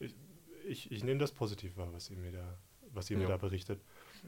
[0.00, 0.14] ich,
[0.66, 2.58] ich, ich nehme das positiv wahr, was ihr mir da,
[2.92, 3.22] was ihr ja.
[3.22, 3.80] mir da berichtet.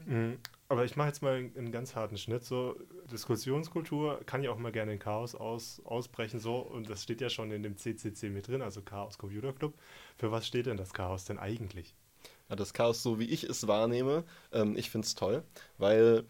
[0.05, 0.37] Mhm.
[0.67, 2.43] Aber ich mache jetzt mal einen, einen, ganz harten Schnitt.
[2.45, 2.75] So,
[3.11, 7.29] Diskussionskultur kann ja auch mal gerne in Chaos aus, ausbrechen, so, und das steht ja
[7.29, 9.73] schon in dem CCC mit drin, also Chaos Computer Club.
[10.17, 11.95] Für was steht denn das Chaos denn eigentlich?
[12.49, 15.43] Ja, das Chaos, so wie ich es wahrnehme, ähm, ich finde es toll,
[15.77, 16.25] weil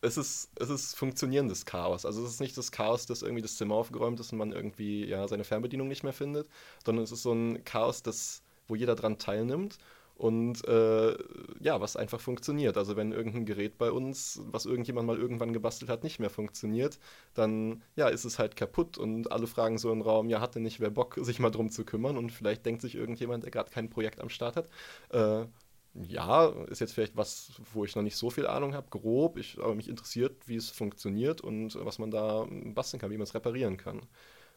[0.00, 2.04] es ist, es ist funktionierendes Chaos.
[2.06, 5.04] Also es ist nicht das Chaos, dass irgendwie das Zimmer aufgeräumt ist und man irgendwie
[5.04, 6.48] ja, seine Fernbedienung nicht mehr findet,
[6.84, 9.78] sondern es ist so ein Chaos, das wo jeder dran teilnimmt
[10.16, 11.14] und äh,
[11.60, 12.78] ja, was einfach funktioniert.
[12.78, 16.98] Also wenn irgendein Gerät bei uns, was irgendjemand mal irgendwann gebastelt hat, nicht mehr funktioniert,
[17.34, 20.62] dann ja, ist es halt kaputt und alle fragen so im Raum, ja, hat denn
[20.62, 23.70] nicht wer Bock, sich mal drum zu kümmern und vielleicht denkt sich irgendjemand, der gerade
[23.70, 24.68] kein Projekt am Start hat,
[25.10, 25.46] äh,
[25.94, 29.58] ja, ist jetzt vielleicht was, wo ich noch nicht so viel Ahnung habe, grob, ich,
[29.58, 33.34] aber mich interessiert, wie es funktioniert und was man da basteln kann, wie man es
[33.34, 34.02] reparieren kann.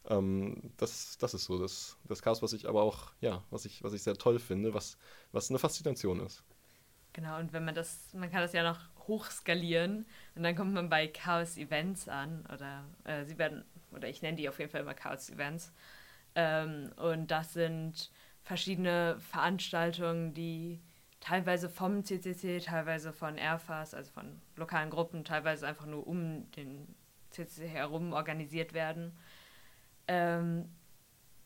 [0.07, 3.83] Ähm, das, das ist so das, das Chaos, was ich aber auch, ja, was ich,
[3.83, 4.97] was ich sehr toll finde, was,
[5.31, 6.43] was eine Faszination ist.
[7.13, 10.89] Genau, und wenn man das, man kann das ja noch hochskalieren und dann kommt man
[10.89, 14.81] bei Chaos Events an oder äh, sie werden, oder ich nenne die auf jeden Fall
[14.81, 15.73] immer Chaos Events.
[16.35, 18.11] Ähm, und das sind
[18.43, 20.79] verschiedene Veranstaltungen, die
[21.19, 26.95] teilweise vom CCC, teilweise von Airfast, also von lokalen Gruppen, teilweise einfach nur um den
[27.31, 29.17] CCC herum organisiert werden.
[30.09, 30.65] Ähm,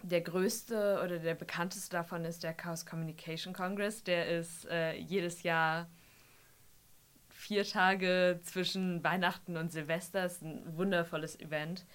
[0.04, 4.04] der größte oder der bekannteste davon ist der Chaos Communication Congress.
[4.04, 5.90] Der ist äh, jedes Jahr
[7.30, 10.26] vier Tage zwischen Weihnachten und Silvester.
[10.26, 11.86] Ist ein wundervolles Event.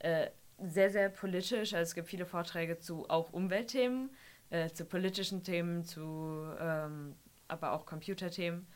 [0.00, 1.74] Äh, sehr, sehr politisch.
[1.74, 4.10] Also es gibt viele Vorträge zu auch Umweltthemen,
[4.50, 7.14] äh, zu politischen Themen, zu ähm,
[7.46, 8.66] aber auch Computerthemen.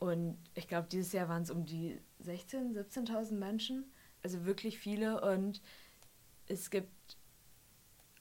[0.00, 3.84] Und ich glaube, dieses Jahr waren es um die 16.000, 17.000 Menschen.
[4.22, 5.20] Also wirklich viele.
[5.20, 5.60] Und
[6.48, 7.16] es gibt,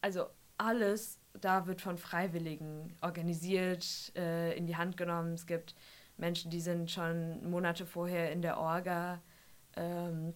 [0.01, 5.33] also alles da wird von Freiwilligen organisiert, äh, in die Hand genommen.
[5.33, 5.75] Es gibt
[6.17, 9.21] Menschen, die sind schon Monate vorher in der Orga.
[9.75, 10.33] Ähm,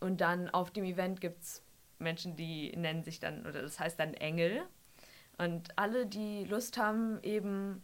[0.00, 1.62] und dann auf dem Event gibt es
[1.98, 4.62] Menschen, die nennen sich dann, oder das heißt dann Engel.
[5.38, 7.82] Und alle, die Lust haben, eben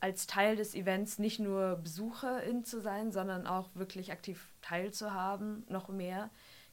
[0.00, 5.88] als Teil des Events nicht nur Besucherin zu sein, sondern auch wirklich aktiv teilzuhaben, noch
[5.88, 6.30] mehr,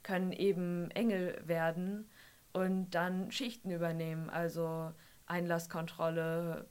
[0.08, 2.10] können eben Engel werden
[2.54, 4.94] und dann Schichten übernehmen, also
[5.26, 6.66] Einlasskontrolle,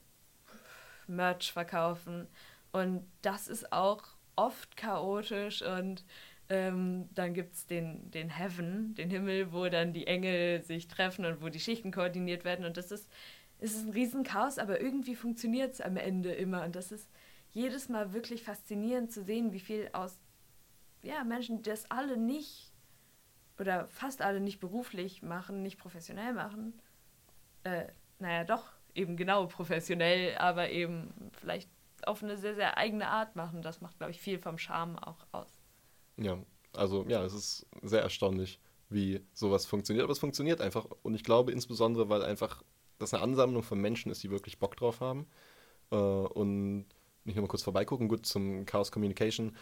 [1.07, 2.27] Merch verkaufen.
[2.73, 4.03] Und das ist auch
[4.35, 6.05] oft chaotisch und
[6.49, 11.25] ähm, dann gibt es den, den Heaven, den Himmel, wo dann die Engel sich treffen
[11.25, 12.65] und wo die Schichten koordiniert werden.
[12.65, 13.09] Und das ist
[13.59, 16.65] ist ein Riesenchaos, aber irgendwie funktioniert es am Ende immer.
[16.65, 17.09] Und das ist
[17.53, 20.19] jedes Mal wirklich faszinierend zu sehen, wie viel aus
[21.03, 22.66] ja, Menschen, die das alle nicht
[23.59, 26.75] oder fast alle nicht beruflich machen, nicht professionell machen,
[27.65, 27.87] äh,
[28.19, 31.69] naja, doch, eben genau professionell, aber eben vielleicht
[32.05, 33.63] auf eine sehr, sehr eigene Art machen.
[33.63, 35.61] Das macht, glaube ich, viel vom Charme auch aus.
[36.17, 36.39] Ja,
[36.73, 40.05] also ja, es ist sehr erstaunlich, wie sowas funktioniert.
[40.05, 40.87] Aber es funktioniert einfach.
[41.03, 42.63] Und ich glaube insbesondere, weil einfach
[42.99, 45.27] das eine Ansammlung von Menschen ist, die wirklich Bock drauf haben.
[45.91, 46.87] Äh, und
[47.25, 49.57] nicht nur mal kurz vorbeigucken, gut zum Chaos Communication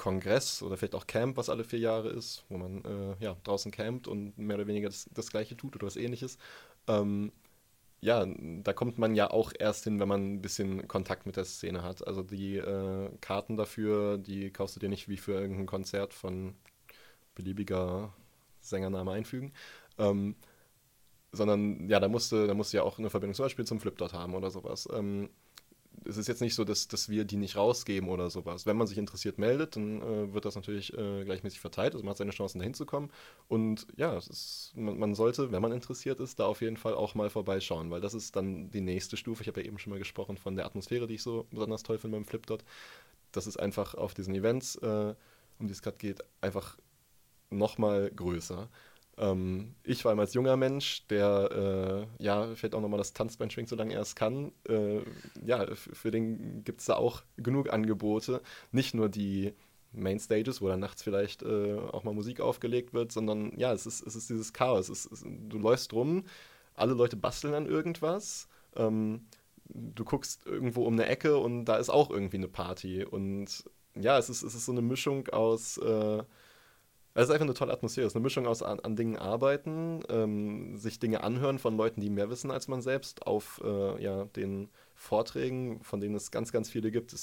[0.00, 3.70] Kongress oder vielleicht auch Camp, was alle vier Jahre ist, wo man äh, ja, draußen
[3.70, 6.38] campt und mehr oder weniger das, das Gleiche tut oder was ähnliches.
[6.88, 7.32] Ähm,
[8.00, 11.44] ja, da kommt man ja auch erst hin, wenn man ein bisschen Kontakt mit der
[11.44, 12.06] Szene hat.
[12.06, 16.54] Also die äh, Karten dafür, die kaufst du dir nicht wie für irgendein Konzert von
[17.34, 18.14] beliebiger
[18.62, 19.52] Sängername einfügen.
[19.98, 20.34] Ähm,
[21.32, 24.34] sondern ja, da musste, da musste ja auch eine Verbindung zum Beispiel zum Flipdot haben
[24.34, 24.88] oder sowas.
[24.94, 25.28] Ähm,
[26.04, 28.66] es ist jetzt nicht so, dass, dass wir die nicht rausgeben oder sowas.
[28.66, 31.94] Wenn man sich interessiert meldet, dann äh, wird das natürlich äh, gleichmäßig verteilt.
[31.94, 33.10] Also man hat seine Chancen, dahin zu kommen.
[33.48, 37.14] Und ja, ist, man, man, sollte, wenn man interessiert ist, da auf jeden Fall auch
[37.14, 39.42] mal vorbeischauen, weil das ist dann die nächste Stufe.
[39.42, 41.98] Ich habe ja eben schon mal gesprochen von der Atmosphäre, die ich so besonders toll
[41.98, 42.64] finde beim Flipdot.
[43.32, 45.14] Das ist einfach auf diesen Events, äh,
[45.58, 46.78] um die es gerade geht, einfach
[47.50, 48.68] nochmal größer.
[49.18, 53.68] Ähm, ich war als junger Mensch, der äh, ja vielleicht auch nochmal das Tanzbein schwingt,
[53.68, 54.52] solange er es kann.
[54.68, 55.00] Äh,
[55.44, 58.40] ja, für den gibt es da auch genug Angebote.
[58.72, 59.52] Nicht nur die
[59.92, 64.06] Mainstages, wo dann nachts vielleicht äh, auch mal Musik aufgelegt wird, sondern ja, es ist,
[64.06, 64.88] es ist dieses Chaos.
[64.88, 66.24] Es ist, du läufst rum,
[66.74, 68.48] alle Leute basteln an irgendwas.
[68.76, 69.26] Ähm,
[69.64, 73.04] du guckst irgendwo um eine Ecke und da ist auch irgendwie eine Party.
[73.04, 76.22] Und ja, es ist, es ist so eine Mischung aus äh,
[77.14, 78.06] es ist einfach eine tolle Atmosphäre.
[78.06, 82.00] Es ist eine Mischung aus an, an Dingen arbeiten, ähm, sich Dinge anhören von Leuten,
[82.00, 86.52] die mehr wissen als man selbst, auf äh, ja, den Vorträgen, von denen es ganz,
[86.52, 87.14] ganz viele gibt.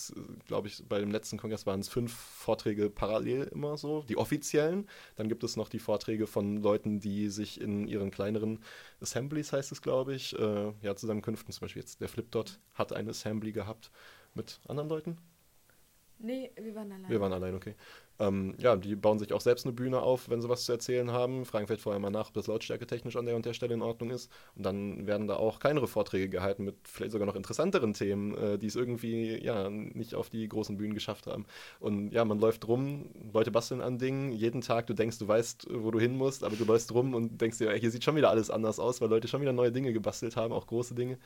[0.46, 4.90] glaube ich, bei dem letzten Kongress waren es fünf Vorträge parallel immer so, die offiziellen.
[5.16, 8.60] Dann gibt es noch die Vorträge von Leuten, die sich in ihren kleineren
[9.00, 13.12] Assemblies, heißt es, glaube ich, äh, ja, Zusammenkünften, zum Beispiel jetzt der Flipdot hat eine
[13.12, 13.92] Assembly gehabt
[14.34, 15.18] mit anderen Leuten.
[16.20, 17.10] Nee, wir waren allein.
[17.10, 17.76] Wir waren allein, okay.
[18.20, 21.12] Ähm, ja, die bauen sich auch selbst eine Bühne auf, wenn sie was zu erzählen
[21.12, 23.76] haben, fragen vielleicht vorher mal nach, ob das Lautstärke technisch an der und der Stelle
[23.76, 24.32] in Ordnung ist.
[24.56, 28.58] Und dann werden da auch kleinere Vorträge gehalten mit vielleicht sogar noch interessanteren Themen, äh,
[28.58, 31.46] die es irgendwie ja nicht auf die großen Bühnen geschafft haben.
[31.80, 35.68] Und ja, man läuft rum, Leute basteln an Dingen, jeden Tag, du denkst, du weißt,
[35.72, 38.30] wo du hin musst, aber du läufst rum und denkst dir, hier sieht schon wieder
[38.30, 41.20] alles anders aus, weil Leute schon wieder neue Dinge gebastelt haben, auch große Dinge.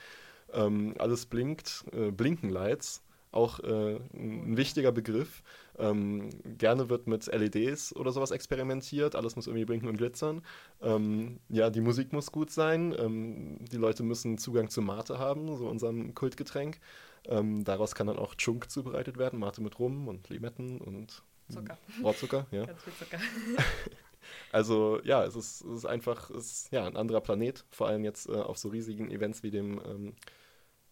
[0.54, 5.44] Ähm, alles blinkt, äh, blinken Lights auch äh, ein wichtiger Begriff.
[5.78, 9.16] Ähm, gerne wird mit LEDs oder sowas experimentiert.
[9.16, 10.42] Alles muss irgendwie blinken und glitzern.
[10.82, 12.94] Ähm, ja, die Musik muss gut sein.
[12.98, 16.80] Ähm, die Leute müssen Zugang zu Mate haben, so unserem Kultgetränk.
[17.26, 19.40] Ähm, daraus kann dann auch Chunk zubereitet werden.
[19.40, 21.78] Mate mit Rum und Limetten und Zucker.
[22.04, 22.66] Rohrzucker, ja.
[22.66, 23.20] Ganz viel Zucker.
[24.52, 28.04] also ja, es ist, es ist einfach es ist, ja, ein anderer Planet, vor allem
[28.04, 30.14] jetzt äh, auf so riesigen Events wie dem ähm,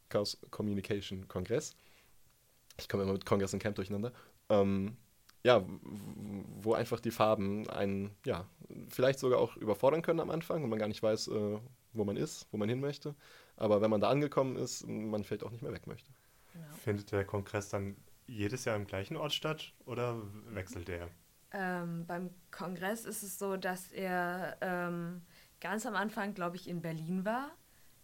[0.09, 1.75] Chaos Communication Kongress.
[2.81, 4.11] Ich komme immer mit Kongress und Camp durcheinander.
[4.49, 4.97] Ähm,
[5.43, 5.63] ja,
[6.61, 8.45] wo einfach die Farben einen, ja,
[8.89, 11.59] vielleicht sogar auch überfordern können am Anfang und man gar nicht weiß, äh,
[11.93, 13.15] wo man ist, wo man hin möchte.
[13.55, 16.11] Aber wenn man da angekommen ist, man vielleicht auch nicht mehr weg möchte.
[16.53, 16.67] Genau.
[16.83, 17.95] Findet der Kongress dann
[18.27, 21.09] jedes Jahr im gleichen Ort statt oder wechselt der?
[21.51, 25.21] Ähm, beim Kongress ist es so, dass er ähm,
[25.61, 27.51] ganz am Anfang, glaube ich, in Berlin war,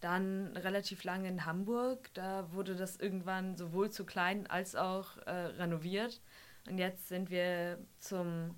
[0.00, 2.10] dann relativ lange in Hamburg.
[2.14, 6.20] Da wurde das irgendwann sowohl zu klein als auch äh, renoviert.
[6.68, 8.54] Und jetzt sind wir zum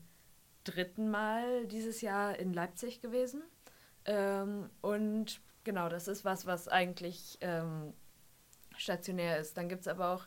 [0.65, 3.43] dritten Mal dieses Jahr in Leipzig gewesen.
[4.05, 7.93] Ähm, und genau, das ist was, was eigentlich ähm,
[8.77, 9.57] stationär ist.
[9.57, 10.27] Dann gibt es aber auch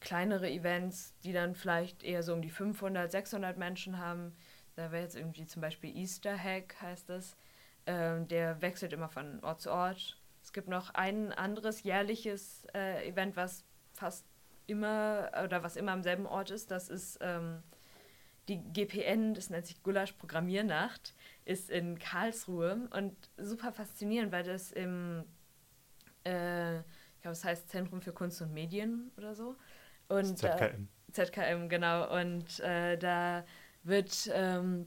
[0.00, 4.34] kleinere Events, die dann vielleicht eher so um die 500, 600 Menschen haben.
[4.74, 7.36] Da wäre jetzt irgendwie zum Beispiel Easter Hack, heißt das.
[7.86, 10.20] Ähm, der wechselt immer von Ort zu Ort.
[10.52, 14.26] Es gibt noch ein anderes jährliches äh, Event, was fast
[14.66, 16.70] immer oder was immer am selben Ort ist.
[16.70, 17.62] Das ist ähm,
[18.48, 21.14] die GPN, das nennt sich Gulasch Programmiernacht,
[21.46, 25.24] ist in Karlsruhe und super faszinierend, weil das im,
[26.26, 29.56] äh, ich glaube, es heißt Zentrum für Kunst und Medien oder so.
[30.08, 30.86] Und, ZKM.
[31.08, 32.14] Äh, ZKM, genau.
[32.14, 33.46] Und äh, da
[33.84, 34.86] wird, ähm,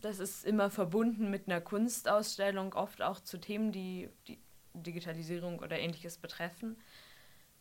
[0.00, 4.40] das ist immer verbunden mit einer Kunstausstellung, oft auch zu Themen, die, die
[4.82, 6.76] Digitalisierung oder ähnliches betreffen.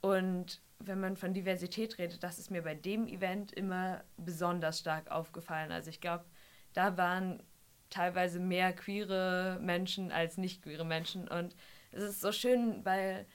[0.01, 5.09] Und wenn man von Diversität redet, das ist mir bei dem Event immer besonders stark
[5.09, 5.71] aufgefallen.
[5.71, 6.25] Also ich glaube,
[6.73, 7.41] da waren
[7.89, 11.27] teilweise mehr queere Menschen als nicht queere Menschen.
[11.27, 11.55] Und
[11.91, 13.25] es ist so schön, weil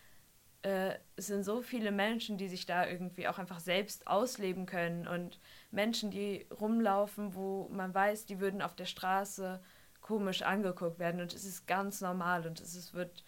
[0.62, 5.08] äh, es sind so viele Menschen, die sich da irgendwie auch einfach selbst ausleben können
[5.08, 9.60] und Menschen, die rumlaufen, wo man weiß, die würden auf der Straße
[10.00, 13.24] komisch angeguckt werden und es ist ganz normal und es ist, wird,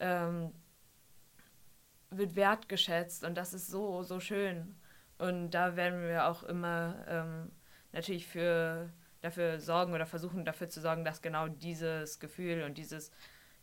[0.00, 0.52] ähm,
[2.10, 4.76] wird wertgeschätzt und das ist so, so schön.
[5.18, 7.52] Und da werden wir auch immer ähm,
[7.92, 8.90] natürlich für,
[9.22, 13.10] dafür sorgen oder versuchen dafür zu sorgen, dass genau dieses Gefühl und dieses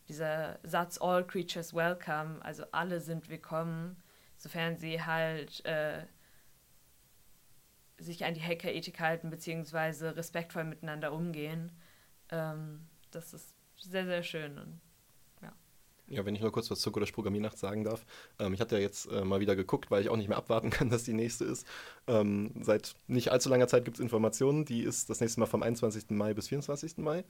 [0.07, 4.01] dieser Satz All Creatures Welcome, also alle sind willkommen,
[4.37, 6.05] sofern sie halt äh,
[7.97, 11.71] sich an die Hackerethik halten, beziehungsweise respektvoll miteinander umgehen.
[12.29, 14.57] Ähm, das ist sehr, sehr schön.
[14.57, 14.81] Und,
[16.07, 16.25] ja.
[16.25, 18.05] wenn ich nur kurz was zur Gulasch Programmiernacht sagen darf.
[18.39, 20.69] Ähm, ich hatte ja jetzt äh, mal wieder geguckt, weil ich auch nicht mehr abwarten
[20.69, 21.65] kann, dass die nächste ist.
[22.07, 24.65] Ähm, seit nicht allzu langer Zeit gibt es Informationen.
[24.65, 26.09] Die ist das nächste Mal vom 21.
[26.09, 26.97] Mai bis 24.
[26.97, 27.23] Mai.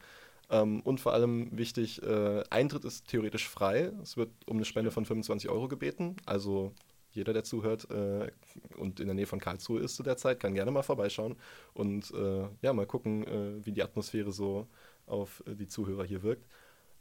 [0.49, 3.91] Ähm, und vor allem wichtig, äh, Eintritt ist theoretisch frei.
[4.01, 6.17] Es wird um eine Spende von 25 Euro gebeten.
[6.26, 6.74] Also
[7.13, 8.32] jeder, der zuhört äh,
[8.78, 11.36] und in der Nähe von Karlsruhe ist zu der Zeit, kann gerne mal vorbeischauen
[11.74, 14.67] und äh, ja, mal gucken, äh, wie die Atmosphäre so
[15.05, 16.47] auf äh, die Zuhörer hier wirkt.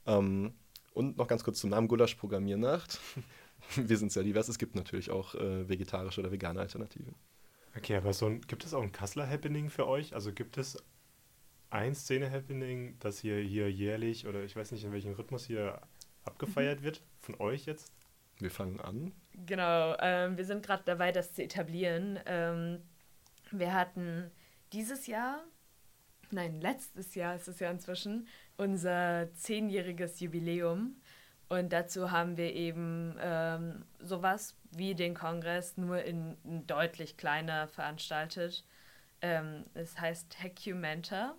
[0.06, 0.52] Ähm,
[0.94, 3.00] und noch ganz kurz zum Namen Gulasch Programmiernacht.
[3.76, 4.48] Wir sind sehr divers.
[4.48, 7.14] Es gibt natürlich auch äh, vegetarische oder vegane Alternativen.
[7.76, 10.14] Okay, aber so ein, gibt es auch ein Kassler Happening für euch?
[10.14, 10.76] Also gibt es
[11.70, 15.80] ein Szene-Happening, das hier, hier jährlich oder ich weiß nicht in welchem Rhythmus hier
[16.24, 16.84] abgefeiert mhm.
[16.84, 17.92] wird, von euch jetzt?
[18.38, 19.12] Wir fangen an.
[19.46, 22.18] Genau, ähm, wir sind gerade dabei, das zu etablieren.
[22.26, 22.82] Ähm,
[23.50, 24.30] wir hatten
[24.72, 25.42] dieses Jahr,
[26.30, 28.26] nein, letztes Jahr ist es ja inzwischen,
[28.56, 30.96] unser zehnjähriges Jubiläum.
[31.48, 37.68] Und dazu haben wir eben ähm, sowas wie den Kongress nur in, in deutlich kleiner
[37.68, 38.64] veranstaltet.
[39.20, 41.34] Ähm, es heißt Hacumenta.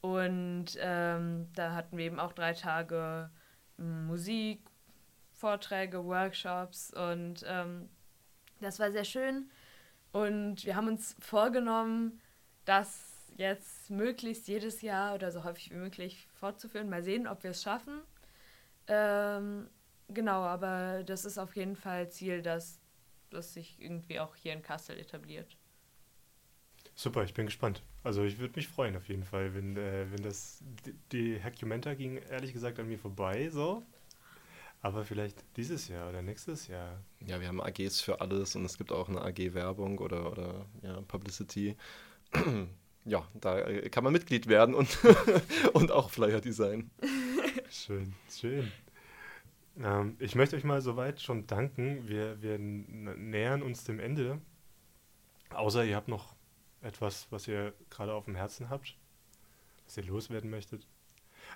[0.00, 3.30] Und ähm, da hatten wir eben auch drei Tage
[3.78, 4.60] hm, Musik,
[5.32, 7.88] Vorträge, Workshops und ähm,
[8.60, 9.50] das war sehr schön.
[10.12, 12.20] Und wir haben uns vorgenommen,
[12.64, 16.88] das jetzt möglichst jedes Jahr oder so häufig wie möglich fortzuführen.
[16.88, 18.00] Mal sehen, ob wir es schaffen.
[18.86, 19.68] Ähm,
[20.08, 22.80] genau, aber das ist auf jeden Fall Ziel, dass
[23.30, 25.56] das sich irgendwie auch hier in Kassel etabliert.
[26.94, 27.82] Super, ich bin gespannt.
[28.04, 31.94] Also ich würde mich freuen auf jeden Fall, wenn, äh, wenn das, die, die Hackumenta
[31.94, 33.82] ging ehrlich gesagt an mir vorbei, so.
[34.80, 37.02] Aber vielleicht dieses Jahr oder nächstes Jahr.
[37.20, 41.00] Ja, wir haben AGs für alles und es gibt auch eine AG-Werbung oder, oder ja,
[41.00, 41.76] Publicity.
[43.04, 44.98] Ja, da äh, kann man Mitglied werden und,
[45.72, 46.90] und auch Flyer design.
[47.70, 48.70] Schön, schön.
[49.82, 52.08] Ähm, ich möchte euch mal soweit schon danken.
[52.08, 54.40] Wir, wir nähern uns dem Ende.
[55.50, 56.34] Außer ihr habt noch
[56.82, 58.96] etwas, was ihr gerade auf dem Herzen habt,
[59.84, 60.86] was ihr loswerden möchtet?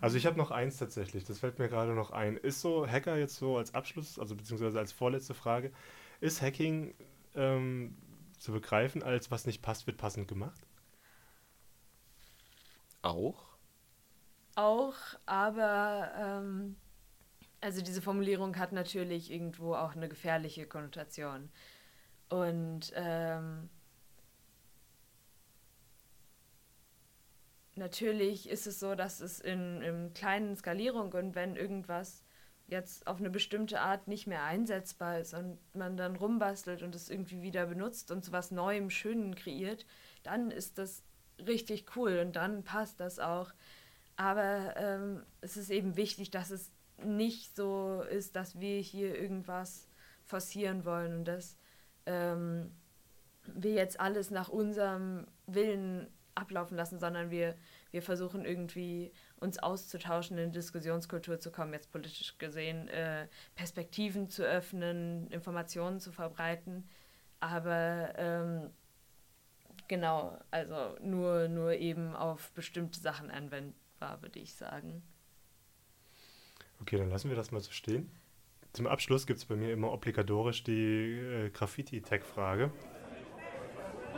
[0.01, 2.37] Also ich habe noch eins tatsächlich, das fällt mir gerade noch ein.
[2.37, 5.73] Ist so Hacker jetzt so als Abschluss, also beziehungsweise als vorletzte Frage,
[6.21, 6.95] ist Hacking
[7.35, 7.97] ähm,
[8.39, 10.68] zu begreifen als was nicht passt, wird passend gemacht?
[13.03, 13.57] Auch?
[14.55, 14.97] Auch,
[15.27, 16.77] aber ähm,
[17.61, 21.51] also diese Formulierung hat natürlich irgendwo auch eine gefährliche Konnotation.
[22.29, 23.71] Und ähm,
[27.77, 32.25] natürlich ist es so, dass es in, in kleinen Skalierung und wenn irgendwas
[32.67, 37.09] jetzt auf eine bestimmte Art nicht mehr einsetzbar ist und man dann rumbastelt und es
[37.09, 39.87] irgendwie wieder benutzt und sowas Neuem, Schönen kreiert,
[40.23, 41.03] dann ist das
[41.47, 43.53] richtig cool und dann passt das auch.
[44.17, 46.73] Aber ähm, es ist eben wichtig, dass es
[47.05, 49.89] nicht so ist, dass wir hier irgendwas
[50.25, 51.57] forcieren wollen und dass
[52.07, 52.73] ähm,
[53.45, 57.57] wir jetzt alles nach unserem Willen ablaufen lassen, sondern wir,
[57.91, 64.45] wir versuchen irgendwie uns auszutauschen, in Diskussionskultur zu kommen, jetzt politisch gesehen, äh, Perspektiven zu
[64.45, 66.89] öffnen, Informationen zu verbreiten.
[67.41, 68.71] Aber ähm,
[69.89, 75.03] genau, also nur, nur eben auf bestimmte Sachen anwendbar, würde ich sagen.
[76.81, 78.11] Okay, dann lassen wir das mal so stehen.
[78.73, 82.71] Zum Abschluss gibt es bei mir immer obligatorisch die äh, Graffiti-Tag-Frage.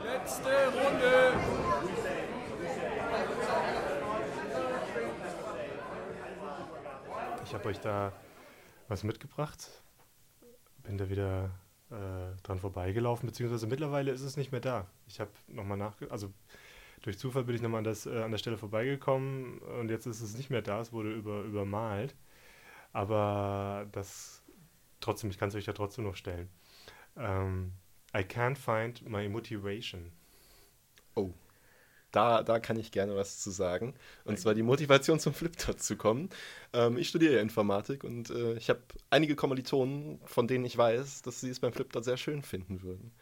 [0.04, 1.32] Letzte Runde!
[7.44, 8.12] Ich habe euch da
[8.88, 9.82] was mitgebracht.
[10.82, 11.50] Bin da wieder
[11.90, 14.86] äh, dran vorbeigelaufen, beziehungsweise mittlerweile ist es nicht mehr da.
[15.06, 16.32] Ich habe nochmal nach, also
[17.02, 20.36] durch Zufall bin ich nochmal an, äh, an der Stelle vorbeigekommen und jetzt ist es
[20.36, 22.14] nicht mehr da, es wurde über, übermalt.
[22.92, 24.42] Aber das
[25.00, 26.48] trotzdem, ich kann es euch ja trotzdem noch stellen.
[27.16, 27.72] Ähm,
[28.14, 30.12] I can't find my motivation.
[31.14, 31.30] Oh.
[32.12, 33.94] Da, da kann ich gerne was zu sagen.
[34.24, 36.30] Und zwar die Motivation zum Flipdot zu kommen.
[36.72, 38.80] Ähm, ich studiere ja Informatik und äh, ich habe
[39.10, 43.12] einige Kommilitonen, von denen ich weiß, dass sie es beim Flipdot sehr schön finden würden.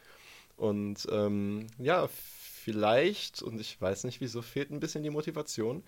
[0.56, 5.84] Und ähm, ja, vielleicht, und ich weiß nicht wieso, fehlt ein bisschen die Motivation.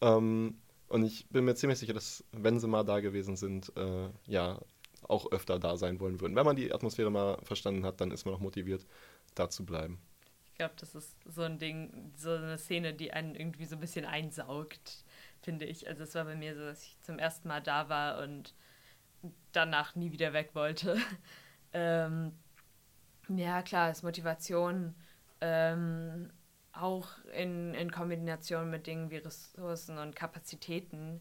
[0.00, 0.56] Ähm,
[0.88, 4.60] und ich bin mir ziemlich sicher, dass, wenn sie mal da gewesen sind, äh, ja,
[5.08, 6.36] auch öfter da sein wollen würden.
[6.36, 8.86] Wenn man die Atmosphäre mal verstanden hat, dann ist man auch motiviert,
[9.34, 9.98] da zu bleiben.
[10.62, 13.80] Ich glaube, das ist so ein Ding, so eine Szene, die einen irgendwie so ein
[13.80, 15.04] bisschen einsaugt,
[15.40, 15.88] finde ich.
[15.88, 18.54] Also es war bei mir so, dass ich zum ersten Mal da war und
[19.50, 20.98] danach nie wieder weg wollte.
[21.72, 22.30] ähm,
[23.28, 24.94] ja, klar, ist Motivation
[25.40, 26.30] ähm,
[26.70, 31.20] auch in, in Kombination mit Dingen wie Ressourcen und Kapazitäten.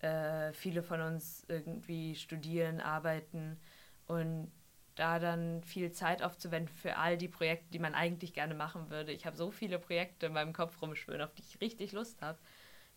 [0.00, 3.60] Äh, viele von uns irgendwie studieren, arbeiten
[4.08, 4.50] und
[4.94, 9.12] da dann viel Zeit aufzuwenden für all die Projekte, die man eigentlich gerne machen würde.
[9.12, 12.38] Ich habe so viele Projekte in meinem Kopf rumschwören, auf die ich richtig Lust habe,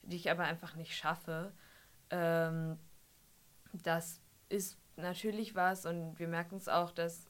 [0.02, 1.54] die ich aber einfach nicht schaffe.
[2.10, 2.78] Ähm,
[3.72, 7.28] das ist natürlich was und wir merken es auch, dass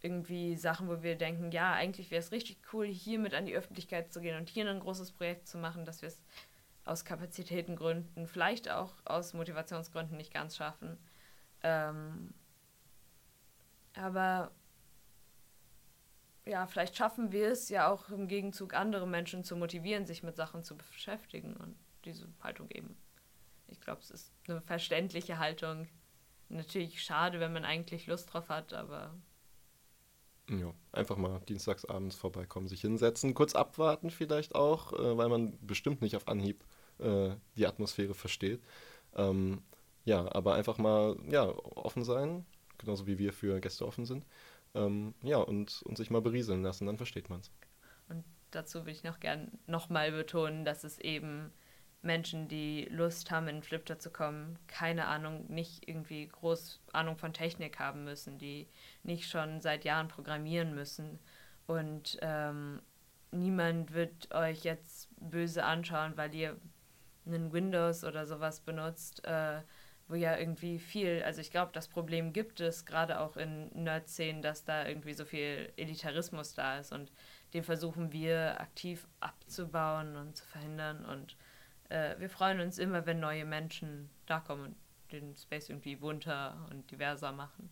[0.00, 3.54] irgendwie Sachen, wo wir denken, ja, eigentlich wäre es richtig cool, hier mit an die
[3.54, 6.20] Öffentlichkeit zu gehen und hier ein großes Projekt zu machen, dass wir es
[6.84, 10.98] aus Kapazitätengründen, vielleicht auch aus Motivationsgründen nicht ganz schaffen.
[11.62, 12.34] Ähm,
[13.94, 14.52] aber
[16.44, 20.36] ja, vielleicht schaffen wir es ja auch im Gegenzug andere Menschen zu motivieren, sich mit
[20.36, 22.96] Sachen zu beschäftigen und diese Haltung eben.
[23.68, 25.88] Ich glaube, es ist eine verständliche Haltung.
[26.48, 29.14] Natürlich schade, wenn man eigentlich Lust drauf hat, aber
[30.50, 36.02] ja, einfach mal dienstagsabends vorbeikommen, sich hinsetzen, kurz abwarten vielleicht auch, äh, weil man bestimmt
[36.02, 36.64] nicht auf Anhieb
[36.98, 38.62] äh, die Atmosphäre versteht.
[39.14, 39.62] Ähm,
[40.04, 42.44] ja, aber einfach mal ja, offen sein,
[42.82, 44.24] genauso wie wir für Gäste offen sind.
[44.74, 47.50] Ähm, ja, und, und sich mal berieseln lassen, dann versteht man es.
[48.08, 51.52] Und dazu will ich noch gern nochmal betonen, dass es eben
[52.02, 57.32] Menschen, die Lust haben, in Flipter zu kommen, keine Ahnung, nicht irgendwie groß Ahnung von
[57.32, 58.68] Technik haben müssen, die
[59.04, 61.20] nicht schon seit Jahren programmieren müssen.
[61.66, 62.82] Und ähm,
[63.30, 66.56] niemand wird euch jetzt böse anschauen, weil ihr
[67.24, 69.60] einen Windows oder sowas benutzt, äh,
[70.12, 74.42] wo ja irgendwie viel, also ich glaube, das Problem gibt es gerade auch in Nerd-Szenen,
[74.42, 77.10] dass da irgendwie so viel Elitarismus da ist und
[77.54, 81.36] den versuchen wir aktiv abzubauen und zu verhindern und
[81.88, 84.76] äh, wir freuen uns immer, wenn neue Menschen da kommen und
[85.12, 87.70] den Space irgendwie bunter und diverser machen.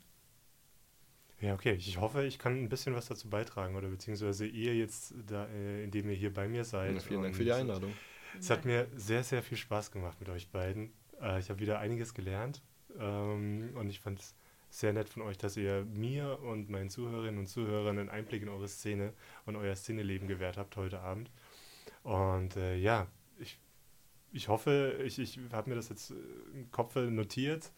[1.40, 1.72] Ja, okay.
[1.72, 5.84] Ich hoffe, ich kann ein bisschen was dazu beitragen oder beziehungsweise ihr jetzt, da, äh,
[5.84, 6.94] indem ihr hier bei mir seid.
[6.94, 7.92] Ja, vielen Dank für die Einladung.
[8.38, 10.92] Es hat mir sehr, sehr viel Spaß gemacht mit euch beiden.
[11.20, 12.62] Äh, ich habe wieder einiges gelernt
[12.98, 14.34] ähm, und ich fand es
[14.70, 18.48] sehr nett von euch, dass ihr mir und meinen Zuhörerinnen und Zuhörern einen Einblick in
[18.48, 19.12] eure Szene
[19.46, 21.30] und euer Szeneleben gewährt habt heute Abend.
[22.04, 23.08] Und äh, ja,
[23.38, 23.58] ich
[24.32, 26.14] ich hoffe, ich, ich habe mir das jetzt äh,
[26.54, 27.72] im Kopf notiert.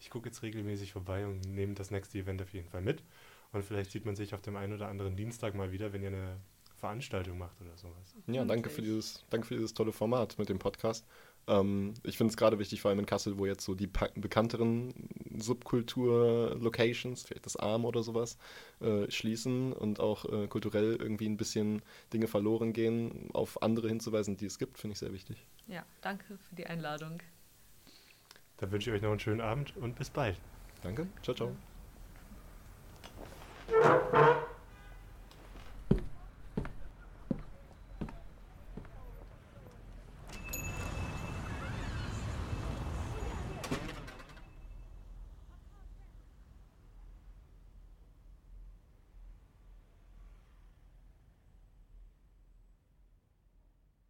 [0.00, 3.02] Ich gucke jetzt regelmäßig vorbei und nehme das nächste Event auf jeden Fall mit.
[3.52, 6.08] Und vielleicht sieht man sich auf dem einen oder anderen Dienstag mal wieder, wenn ihr
[6.08, 6.36] eine
[6.76, 8.14] Veranstaltung macht oder sowas.
[8.26, 11.06] Ja, danke für dieses, danke für dieses tolle Format mit dem Podcast.
[11.48, 14.92] Ähm, ich finde es gerade wichtig, vor allem in Kassel, wo jetzt so die bekannteren
[15.36, 18.36] Subkultur-Locations, vielleicht das Arm oder sowas,
[18.80, 21.82] äh, schließen und auch äh, kulturell irgendwie ein bisschen
[22.12, 25.44] Dinge verloren gehen, auf andere hinzuweisen, die es gibt, finde ich sehr wichtig.
[25.66, 27.20] Ja, danke für die Einladung.
[28.58, 30.36] Dann wünsche ich euch noch einen schönen Abend und bis bald.
[30.82, 31.06] Danke.
[31.22, 31.56] Ciao, ciao.